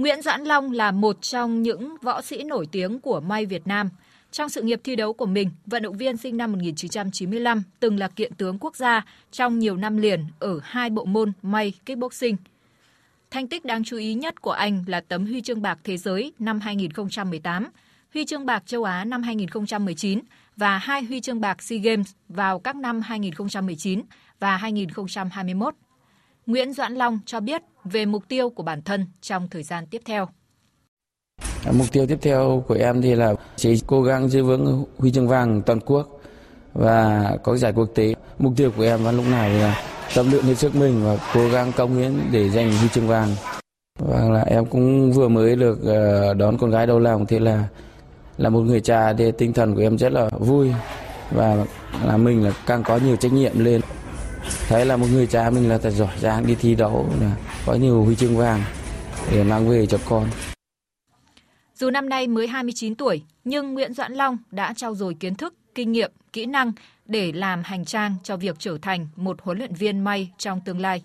[0.00, 3.88] Nguyễn Doãn Long là một trong những võ sĩ nổi tiếng của May Việt Nam.
[4.30, 8.08] Trong sự nghiệp thi đấu của mình, vận động viên sinh năm 1995 từng là
[8.08, 12.36] kiện tướng quốc gia trong nhiều năm liền ở hai bộ môn may kickboxing.
[13.30, 16.32] Thành tích đáng chú ý nhất của anh là tấm huy chương bạc thế giới
[16.38, 17.68] năm 2018,
[18.14, 20.20] huy chương bạc châu Á năm 2019
[20.56, 24.02] và hai huy chương bạc SEA Games vào các năm 2019
[24.40, 25.74] và 2021.
[26.50, 30.02] Nguyễn Doãn Long cho biết về mục tiêu của bản thân trong thời gian tiếp
[30.04, 30.28] theo.
[31.72, 35.28] Mục tiêu tiếp theo của em thì là sẽ cố gắng giữ vững huy chương
[35.28, 36.20] vàng toàn quốc
[36.72, 38.14] và có giải quốc tế.
[38.38, 39.82] Mục tiêu của em vào lúc này là
[40.14, 43.28] tập luyện hết sức mình và cố gắng công hiến để giành huy chương vàng.
[43.98, 47.64] Và là em cũng vừa mới được ờ, đón con gái đầu lòng thế là
[48.36, 50.72] là một người cha thì tinh thần của em rất là vui
[51.30, 51.64] và
[52.04, 53.80] là mình là càng có nhiều trách nhiệm lên.
[54.70, 57.06] Thấy là một người cha mình là thật giỏi giang đi thi đấu
[57.66, 58.62] có nhiều huy chương vàng
[59.32, 60.26] để mang về cho con.
[61.74, 65.54] Dù năm nay mới 29 tuổi, nhưng Nguyễn Doãn Long đã trau dồi kiến thức,
[65.74, 66.72] kinh nghiệm, kỹ năng
[67.06, 70.80] để làm hành trang cho việc trở thành một huấn luyện viên may trong tương
[70.80, 71.02] lai.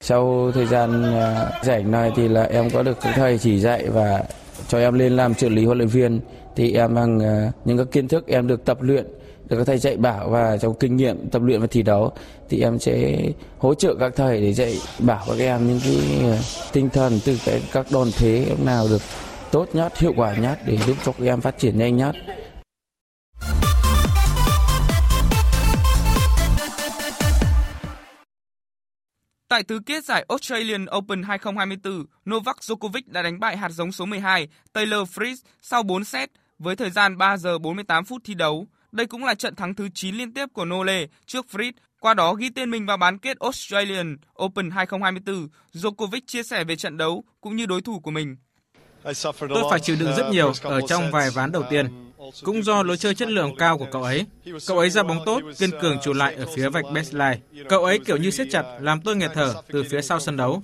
[0.00, 4.24] Sau thời gian à, rảnh này thì là em có được thầy chỉ dạy và
[4.68, 6.20] cho em lên làm trợ lý huấn luyện viên
[6.56, 9.06] thì em bằng à, những các kiến thức em được tập luyện
[9.52, 12.12] được các thầy dạy bảo và trong kinh nghiệm tập luyện và thi đấu
[12.48, 13.22] thì em sẽ
[13.58, 16.38] hỗ trợ các thầy để dạy bảo các em những cái ờ,
[16.72, 19.02] tinh thần từ cái các đòn thế nào được
[19.50, 22.16] tốt nhất, hiệu quả nhất để giúp cho các em phát triển nhanh nhất.
[29.48, 34.04] Tại tứ kết giải Australian Open 2024, Novak Djokovic đã đánh bại hạt giống số
[34.04, 38.66] 12 Taylor Fritz sau 4 set với thời gian 3 giờ 48 phút thi đấu.
[38.92, 42.34] Đây cũng là trận thắng thứ 9 liên tiếp của Nole trước Fritz, qua đó
[42.34, 45.48] ghi tên mình vào bán kết Australian Open 2024.
[45.74, 48.36] Djokovic chia sẻ về trận đấu cũng như đối thủ của mình.
[49.38, 52.11] Tôi phải chịu đựng rất nhiều ở trong vài ván đầu tiên
[52.42, 54.26] cũng do lối chơi chất lượng cao của cậu ấy.
[54.66, 57.38] Cậu ấy ra bóng tốt, kiên cường trụ lại ở phía vạch baseline.
[57.68, 60.62] Cậu ấy kiểu như siết chặt, làm tôi nghẹt thở từ phía sau sân đấu.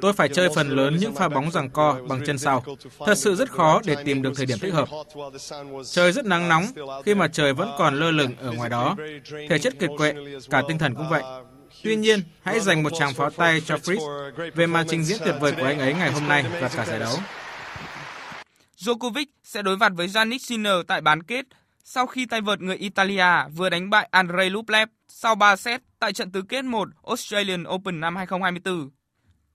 [0.00, 2.64] Tôi phải chơi phần lớn những pha bóng giằng co bằng chân sau.
[3.06, 4.88] Thật sự rất khó để tìm được thời điểm thích hợp.
[5.92, 6.64] Trời rất nắng nóng
[7.04, 8.96] khi mà trời vẫn còn lơ lửng ở ngoài đó.
[9.48, 10.14] Thể chất kiệt quệ,
[10.50, 11.22] cả tinh thần cũng vậy.
[11.84, 15.34] Tuy nhiên, hãy dành một tràng pháo tay cho Fritz về màn trình diễn tuyệt
[15.40, 17.16] vời của anh ấy ngày hôm nay và cả giải đấu.
[18.78, 21.46] Djokovic sẽ đối mặt với Janik Sinner tại bán kết
[21.84, 26.12] sau khi tay vợt người Italia vừa đánh bại Andrei Rublev sau 3 set tại
[26.12, 28.90] trận tứ kết 1 Australian Open năm 2024.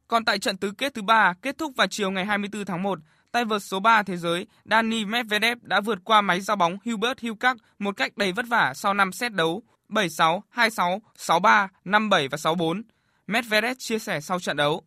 [0.08, 3.00] Còn tại trận tứ kết thứ ba kết thúc vào chiều ngày 24 tháng 1,
[3.32, 7.20] tay vợt số 3 thế giới Dani Medvedev đã vượt qua máy giao bóng Hubert
[7.20, 12.38] Hurkacz một cách đầy vất vả sau 5 set đấu 7-6, 2-6, 6-3, 5-7 và
[12.38, 12.82] 6-4.
[13.28, 14.84] Medvedev chia sẻ sau trận đấu.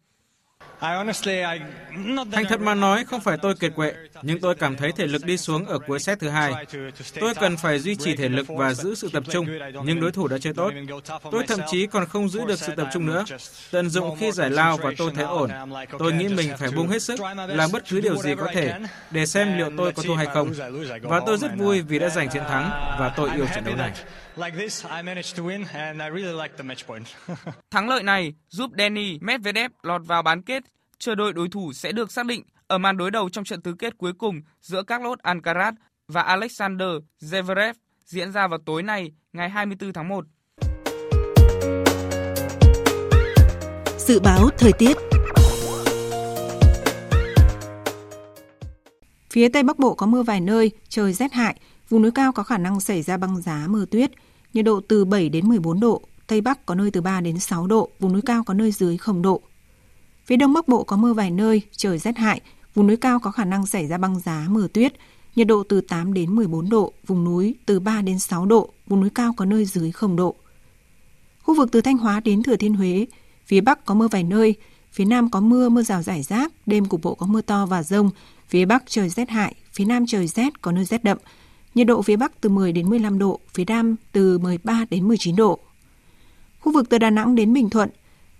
[2.33, 3.93] Thành thật mà nói, không phải tôi kiệt quệ,
[4.23, 6.53] nhưng tôi cảm thấy thể lực đi xuống ở cuối set thứ hai.
[7.21, 9.47] Tôi cần phải duy trì thể lực và giữ sự tập trung,
[9.85, 10.73] nhưng đối thủ đã chơi tốt.
[11.31, 13.25] Tôi thậm chí còn không giữ được sự tập trung nữa.
[13.71, 15.51] Tận dụng khi giải lao và tôi thấy ổn.
[15.99, 18.73] Tôi nghĩ mình phải bung hết sức, làm bất cứ điều gì có thể
[19.11, 20.53] để xem liệu tôi có thua hay không.
[21.03, 23.93] Và tôi rất vui vì đã giành chiến thắng và tôi yêu trận đấu này.
[27.70, 30.62] Thắng lợi này giúp Danny Medvedev lọt vào bán kết,
[30.99, 33.74] chờ đợi đối thủ sẽ được xác định ở màn đối đầu trong trận tứ
[33.78, 35.72] kết cuối cùng giữa Carlos Alcaraz
[36.09, 36.89] và Alexander
[37.20, 37.74] Zverev
[38.05, 40.24] diễn ra vào tối nay, ngày 24 tháng 1.
[43.99, 44.97] Dự báo thời tiết.
[49.30, 51.57] Phía Tây Bắc Bộ có mưa vài nơi, trời rét hại,
[51.89, 54.11] vùng núi cao có khả năng xảy ra băng giá mưa tuyết,
[54.55, 57.66] nhiệt độ từ 7 đến 14 độ, Tây Bắc có nơi từ 3 đến 6
[57.66, 59.43] độ, vùng núi cao có nơi dưới 0 độ.
[60.26, 62.41] Phía Đông Bắc Bộ có mưa vài nơi, trời rét hại,
[62.74, 64.93] vùng núi cao có khả năng xảy ra băng giá mưa tuyết,
[65.37, 69.01] nhiệt độ từ 8 đến 14 độ, vùng núi từ 3 đến 6 độ, vùng
[69.01, 70.35] núi cao có nơi dưới 0 độ.
[71.43, 73.07] Khu vực từ Thanh Hóa đến Thừa Thiên Huế,
[73.47, 74.55] phía Bắc có mưa vài nơi,
[74.93, 77.82] phía Nam có mưa, mưa rào rải rác, đêm cục bộ có mưa to và
[77.82, 78.11] rông,
[78.49, 81.18] phía Bắc trời rét hại, phía Nam trời rét, có nơi rét đậm,
[81.75, 85.37] nhiệt độ phía Bắc từ 10 đến 15 độ, phía Nam từ 13 đến 19
[85.37, 85.59] độ.
[86.61, 87.91] Khu vực từ Đà Nẵng đến Bình Thuận,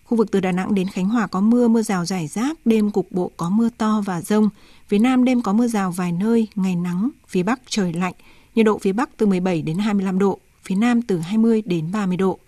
[0.05, 2.91] khu vực từ Đà Nẵng đến Khánh Hòa có mưa, mưa rào rải rác, đêm
[2.91, 4.49] cục bộ có mưa to và rông.
[4.89, 8.15] Phía Nam đêm có mưa rào vài nơi, ngày nắng, phía Bắc trời lạnh,
[8.55, 12.17] nhiệt độ phía Bắc từ 17 đến 25 độ, phía Nam từ 20 đến 30
[12.17, 12.39] độ.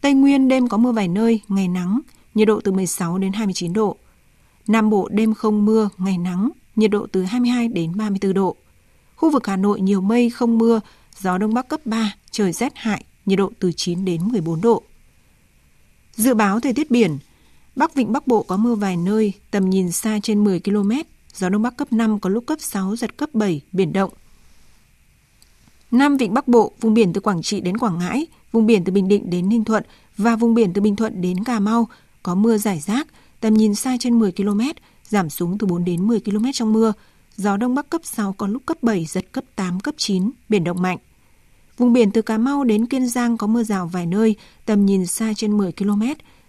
[0.00, 2.00] Tây Nguyên đêm có mưa vài nơi, ngày nắng,
[2.34, 3.96] nhiệt độ từ 16 đến 29 độ.
[4.66, 8.56] Nam Bộ đêm không mưa, ngày nắng, nhiệt độ từ 22 đến 34 độ.
[9.20, 10.80] Khu vực Hà Nội nhiều mây không mưa,
[11.18, 14.82] gió đông bắc cấp 3, trời rét hại, nhiệt độ từ 9 đến 14 độ.
[16.16, 17.18] Dự báo thời tiết biển,
[17.76, 20.90] Bắc Vịnh Bắc Bộ có mưa vài nơi, tầm nhìn xa trên 10 km,
[21.34, 24.10] gió Đông Bắc cấp 5 có lúc cấp 6, giật cấp 7, biển động.
[25.90, 28.92] Nam Vịnh Bắc Bộ, vùng biển từ Quảng Trị đến Quảng Ngãi, vùng biển từ
[28.92, 29.84] Bình Định đến Ninh Thuận
[30.16, 31.88] và vùng biển từ Bình Thuận đến Cà Mau
[32.22, 33.06] có mưa rải rác,
[33.40, 34.60] tầm nhìn xa trên 10 km,
[35.08, 36.92] giảm xuống từ 4 đến 10 km trong mưa,
[37.36, 40.64] gió Đông Bắc cấp 6 có lúc cấp 7, giật cấp 8, cấp 9, biển
[40.64, 40.98] động mạnh.
[41.76, 45.06] Vùng biển từ Cà Mau đến Kiên Giang có mưa rào vài nơi, tầm nhìn
[45.06, 46.02] xa trên 10 km,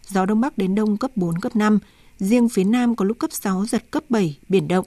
[0.07, 1.79] gió Đông Bắc đến Đông cấp 4, cấp 5.
[2.17, 4.85] Riêng phía Nam có lúc cấp 6, giật cấp 7, biển động.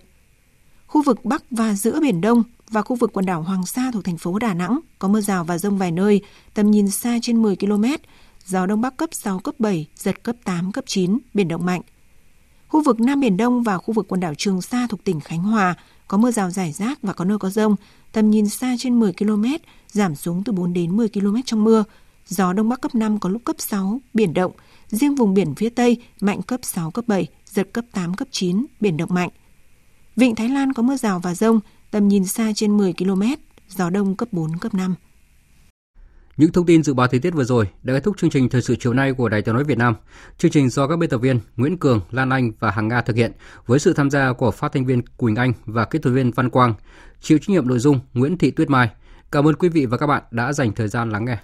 [0.87, 4.05] Khu vực Bắc và giữa Biển Đông và khu vực quần đảo Hoàng Sa thuộc
[4.05, 6.21] thành phố Đà Nẵng có mưa rào và rông vài nơi,
[6.55, 7.85] tầm nhìn xa trên 10 km,
[8.47, 11.83] gió Đông Bắc cấp 6, cấp 7, giật cấp 8, cấp 9, biển động mạnh.
[12.75, 15.43] Khu vực Nam Biển Đông và khu vực quần đảo Trường Sa thuộc tỉnh Khánh
[15.43, 15.75] Hòa
[16.09, 17.77] có mưa rào rải rác và có nơi có rông,
[18.13, 19.45] tầm nhìn xa trên 10 km,
[19.89, 21.85] giảm xuống từ 4 đến 10 km trong mưa.
[22.27, 24.53] Gió Đông Bắc cấp 5 có lúc cấp 6, biển động.
[24.89, 28.67] Riêng vùng biển phía Tây mạnh cấp 6, cấp 7, giật cấp 8, cấp 9,
[28.81, 29.31] biển động mạnh.
[30.17, 31.61] Vịnh Thái Lan có mưa rào và rông,
[31.91, 33.23] tầm nhìn xa trên 10 km,
[33.69, 34.95] gió đông cấp 4, cấp 5.
[36.37, 38.63] Những thông tin dự báo thời tiết vừa rồi đã kết thúc chương trình thời
[38.63, 39.95] sự chiều nay của Đài Tiếng nói Việt Nam.
[40.39, 43.17] Chương trình do các biên tập viên Nguyễn Cường, Lan Anh và Hằng Nga thực
[43.17, 43.33] hiện
[43.67, 46.51] với sự tham gia của phát thanh viên Quỳnh Anh và kỹ thuật viên Văn
[46.51, 46.75] Quang.
[47.21, 48.91] Chịu trách nhiệm nội dung Nguyễn Thị Tuyết Mai.
[49.33, 51.39] Cảm ơn quý vị và các bạn đã dành thời gian lắng nghe.